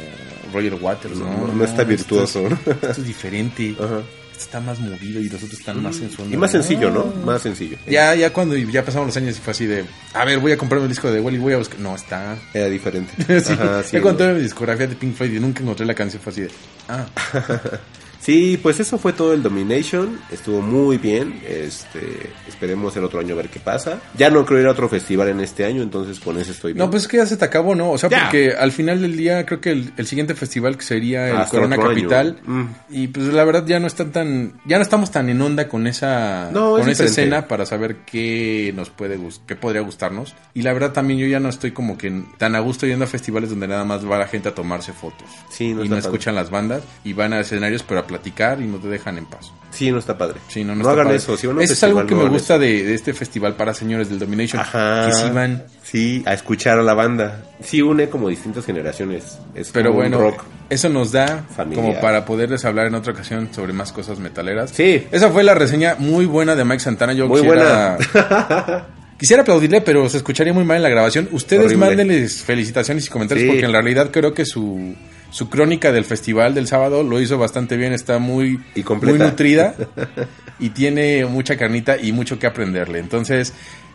[0.53, 1.17] Roger Waters.
[1.19, 2.47] No, No, no está esto virtuoso.
[2.47, 3.77] es- Esto es diferente.
[3.79, 4.01] Ajá.
[4.39, 6.33] Esto está más movido y los otros están más en su onda.
[6.33, 7.07] Y más sencillo, ¿no?
[7.25, 7.77] Más sencillo.
[7.89, 9.85] Ya, ya cuando ya pasaron los años y fue así de,
[10.15, 11.81] a ver, voy a comprarme el disco de Wally, voy a buscar.
[11.81, 12.37] No, está.
[12.55, 13.13] Era diferente.
[13.41, 14.35] sí, Ajá, sí, ya cuando ¿no?
[14.35, 16.51] mi discografía de Pink Floyd y nunca encontré la canción, fue así de,
[16.89, 17.07] ah,
[18.21, 20.19] Sí, pues eso fue todo el Domination.
[20.31, 21.41] Estuvo muy bien.
[21.47, 24.01] Este, esperemos el otro año ver qué pasa.
[24.17, 26.85] Ya no creo ir a otro festival en este año, entonces con eso estoy bien.
[26.85, 27.91] No, pues es que ya se te acabó, ¿no?
[27.93, 28.25] O sea, Ya.
[28.25, 31.51] porque al final del día creo que el, el siguiente festival que sería el Hasta
[31.57, 31.77] Corona.
[31.77, 32.39] Capital.
[32.45, 32.65] Mm.
[32.91, 35.87] Y pues la verdad ya no están tan, ya no estamos tan en onda con
[35.87, 37.23] esa, No, es con esa diferente.
[37.23, 40.35] escena para saber qué nos puede gustar, qué podría gustarnos.
[40.55, 43.09] Y la verdad también yo ya no estoy como que tan a gusto yendo a
[43.09, 45.29] festivales donde nada más va la gente a tomarse fotos.
[45.51, 46.01] Sí, no y no padre.
[46.09, 49.27] escuchan las bandas y van a escenarios pero a platicar y no te dejan en
[49.27, 49.53] paz.
[49.71, 50.41] Sí, no está padre.
[50.49, 51.17] Sí, no, no, no está hagan padre.
[51.19, 51.37] eso.
[51.37, 53.55] Si van a un Eso es algo que no me gusta de, de este festival
[53.55, 54.61] para señores del Domination.
[54.61, 55.07] Ajá.
[55.07, 55.63] Que sí van.
[55.85, 57.45] Sí, a escuchar a la banda.
[57.63, 59.39] Sí une como distintas generaciones.
[59.55, 60.43] Es Pero como un bueno, rock.
[60.71, 61.85] eso nos da familiar.
[61.85, 64.71] como para poderles hablar en otra ocasión sobre más cosas metaleras.
[64.71, 65.07] Sí.
[65.13, 67.13] Esa fue la reseña muy buena de Mike Santana.
[67.13, 67.99] Yo Muy quisiera,
[69.19, 71.29] quisiera aplaudirle, pero se escucharía muy mal en la grabación.
[71.33, 71.87] Ustedes Horrible.
[71.87, 73.51] mándenles felicitaciones y comentarios Sí.
[73.51, 74.95] porque en realidad creo que su,
[75.31, 77.93] su crónica del festival del sábado lo hizo bastante bien.
[77.93, 79.17] Está muy, Y completa.
[79.19, 79.75] muy nutrida
[80.59, 82.99] y tiene mucha carnita y mucho que aprenderle.
[82.99, 83.53] Entonces,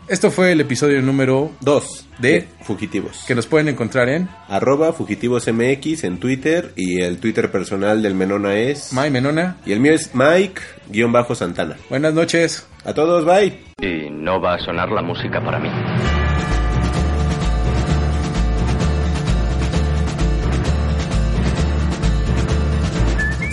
[0.08, 2.06] esto fue el episodio número Dos.
[2.18, 3.24] De- Fugitivos.
[3.26, 6.72] que nos pueden encontrar en Arroba Fugitivos MX en Twitter.
[6.76, 8.92] Y el Twitter personal del Menona es...
[8.92, 9.56] May Menona.
[9.66, 11.76] Y el mío es Mike-Santana.
[11.90, 12.66] Buenas noches.
[12.84, 13.58] A todos, bye.
[13.80, 15.68] Y no va a sonar la música para mí.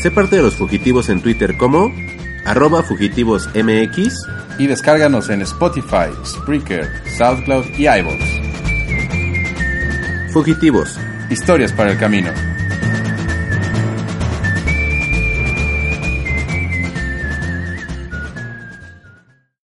[0.02, 1.94] Sé parte de los fugitivos en Twitter como
[2.44, 4.16] arroba fugitivosmx.
[4.58, 6.90] y descárganos en Spotify, Spreaker,
[7.20, 8.42] SoundCloud y iVoox.
[10.34, 11.00] Fugitivos.
[11.30, 12.32] Historias para el camino.